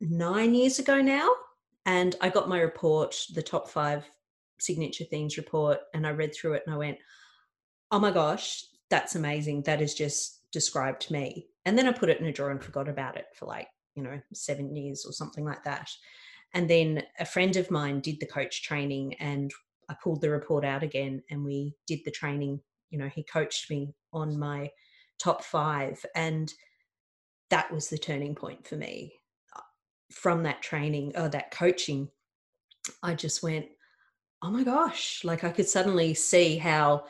nine 0.00 0.54
years 0.54 0.78
ago 0.78 1.02
now. 1.02 1.28
And 1.84 2.16
I 2.20 2.30
got 2.30 2.48
my 2.48 2.60
report, 2.60 3.16
the 3.34 3.42
top 3.42 3.68
five 3.68 4.08
signature 4.58 5.04
themes 5.04 5.36
report, 5.36 5.80
and 5.92 6.06
I 6.06 6.10
read 6.10 6.34
through 6.34 6.54
it 6.54 6.62
and 6.66 6.74
I 6.74 6.78
went, 6.78 6.98
oh 7.90 7.98
my 7.98 8.10
gosh, 8.10 8.64
that's 8.90 9.14
amazing. 9.14 9.62
That 9.62 9.80
has 9.80 9.94
just 9.94 10.42
described 10.52 11.10
me. 11.10 11.46
And 11.64 11.76
then 11.76 11.86
I 11.86 11.92
put 11.92 12.08
it 12.08 12.20
in 12.20 12.26
a 12.26 12.32
drawer 12.32 12.50
and 12.50 12.62
forgot 12.62 12.88
about 12.88 13.16
it 13.16 13.26
for 13.34 13.46
like, 13.46 13.68
you 13.94 14.02
know, 14.02 14.20
seven 14.32 14.74
years 14.74 15.04
or 15.06 15.12
something 15.12 15.44
like 15.44 15.64
that. 15.64 15.90
And 16.54 16.68
then 16.68 17.02
a 17.18 17.26
friend 17.26 17.56
of 17.56 17.70
mine 17.70 18.00
did 18.00 18.20
the 18.20 18.26
coach 18.26 18.62
training 18.62 19.14
and 19.14 19.50
I 19.90 19.94
pulled 20.02 20.20
the 20.20 20.30
report 20.30 20.64
out 20.64 20.82
again 20.82 21.22
and 21.30 21.44
we 21.44 21.74
did 21.86 22.00
the 22.04 22.10
training. 22.10 22.60
You 22.90 22.98
know, 22.98 23.08
he 23.08 23.22
coached 23.22 23.70
me 23.70 23.94
on 24.12 24.38
my 24.38 24.70
top 25.18 25.44
five. 25.44 26.04
And 26.14 26.52
that 27.50 27.72
was 27.72 27.88
the 27.88 27.98
turning 27.98 28.34
point 28.34 28.66
for 28.66 28.76
me 28.76 29.12
uh, 29.54 29.60
from 30.10 30.42
that 30.44 30.62
training 30.62 31.12
or 31.16 31.28
that 31.28 31.50
coaching, 31.50 32.08
I 33.02 33.14
just 33.14 33.42
went, 33.42 33.66
oh 34.42 34.50
my 34.50 34.62
gosh, 34.62 35.22
like 35.24 35.44
I 35.44 35.50
could 35.50 35.68
suddenly 35.68 36.14
see 36.14 36.56
how 36.56 37.04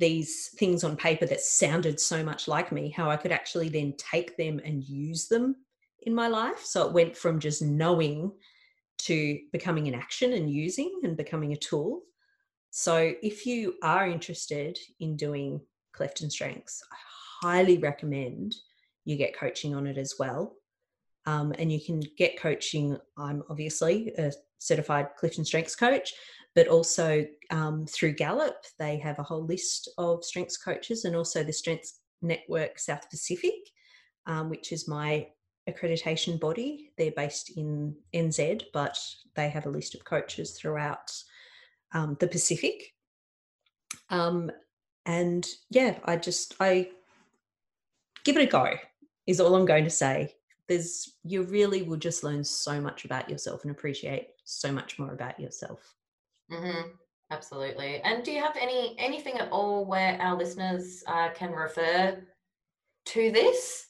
these 0.00 0.50
things 0.58 0.82
on 0.82 0.96
paper 0.96 1.26
that 1.26 1.40
sounded 1.40 2.00
so 2.00 2.24
much 2.24 2.48
like 2.48 2.72
me, 2.72 2.90
how 2.90 3.08
I 3.08 3.16
could 3.16 3.32
actually 3.32 3.68
then 3.68 3.94
take 3.96 4.36
them 4.36 4.60
and 4.64 4.82
use 4.82 5.28
them 5.28 5.56
in 6.06 6.14
my 6.14 6.26
life. 6.26 6.64
So 6.64 6.86
it 6.86 6.92
went 6.92 7.16
from 7.16 7.38
just 7.38 7.62
knowing 7.62 8.32
to 9.06 9.38
becoming 9.52 9.86
an 9.88 9.94
action 9.94 10.32
and 10.32 10.50
using 10.50 11.00
and 11.04 11.16
becoming 11.16 11.52
a 11.52 11.56
tool. 11.56 12.02
So 12.70 13.14
if 13.22 13.46
you 13.46 13.74
are 13.82 14.08
interested 14.08 14.78
in 14.98 15.16
doing 15.16 15.60
Clifton 15.92 16.30
Strengths, 16.30 16.82
I 16.92 16.96
highly 17.46 17.78
recommend 17.78 18.54
you 19.04 19.16
get 19.16 19.38
coaching 19.38 19.74
on 19.74 19.86
it 19.86 19.98
as 19.98 20.14
well 20.18 20.56
Um, 21.26 21.52
and 21.58 21.70
you 21.70 21.80
can 21.80 22.00
get 22.16 22.40
coaching. 22.40 22.96
I'm 23.16 23.42
obviously 23.50 24.12
a 24.16 24.32
certified 24.58 25.08
Clifton 25.18 25.44
Strengths 25.44 25.76
coach, 25.76 26.14
but 26.54 26.68
also 26.68 27.26
um, 27.50 27.86
through 27.86 28.12
Gallup, 28.12 28.64
they 28.78 28.98
have 28.98 29.18
a 29.18 29.24
whole 29.24 29.44
list 29.44 29.88
of 29.98 30.24
strengths 30.24 30.56
coaches 30.56 31.04
and 31.04 31.14
also 31.14 31.42
the 31.42 31.52
Strengths 31.52 32.00
Network 32.22 32.78
South 32.78 33.08
Pacific, 33.08 33.70
um, 34.26 34.50
which 34.50 34.72
is 34.72 34.88
my 34.88 35.28
accreditation 35.68 36.40
body. 36.40 36.90
They're 36.98 37.12
based 37.12 37.56
in 37.56 37.94
NZ, 38.14 38.64
but 38.72 38.98
they 39.34 39.48
have 39.48 39.66
a 39.66 39.70
list 39.70 39.94
of 39.94 40.04
coaches 40.04 40.52
throughout 40.52 41.12
um, 41.92 42.16
the 42.20 42.26
Pacific. 42.26 42.94
Um, 44.10 44.50
and 45.06 45.46
yeah, 45.70 45.98
I 46.04 46.16
just 46.16 46.54
I 46.60 46.90
give 48.24 48.36
it 48.36 48.48
a 48.48 48.50
go. 48.50 48.74
Is 49.26 49.40
all 49.40 49.54
I'm 49.54 49.66
going 49.66 49.84
to 49.84 49.90
say. 49.90 50.34
There's 50.68 51.16
you 51.24 51.42
really 51.42 51.82
will 51.82 51.96
just 51.96 52.22
learn 52.22 52.44
so 52.44 52.80
much 52.80 53.04
about 53.04 53.28
yourself 53.28 53.62
and 53.62 53.70
appreciate 53.70 54.28
so 54.44 54.70
much 54.72 54.98
more 54.98 55.12
about 55.12 55.38
yourself. 55.40 55.94
Mm-hmm. 56.50 56.88
Absolutely. 57.30 58.00
And 58.02 58.24
do 58.24 58.32
you 58.32 58.40
have 58.40 58.56
any 58.60 58.96
anything 58.98 59.38
at 59.38 59.52
all 59.52 59.84
where 59.84 60.20
our 60.20 60.36
listeners 60.36 61.04
uh, 61.06 61.28
can 61.30 61.52
refer 61.52 62.20
to 63.06 63.30
this? 63.30 63.86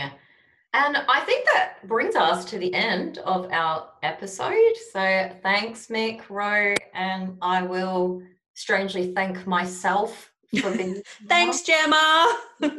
And 0.76 0.98
I 1.08 1.20
think 1.22 1.46
that 1.46 1.88
brings 1.88 2.16
us 2.16 2.46
to 2.46 2.58
the 2.58 2.74
end 2.74 3.20
of 3.20 3.52
our 3.52 3.90
episode. 4.02 4.76
So 4.92 5.32
thanks, 5.44 5.88
Mick, 5.88 6.22
Ro, 6.30 6.74
and 6.94 7.38
I 7.42 7.62
will 7.62 8.24
strangely 8.54 9.14
thank 9.14 9.46
myself 9.48 10.32
for 10.62 10.72
being. 10.78 11.02
thanks, 11.28 11.62
Gemma. 11.62 12.38
and 12.62 12.76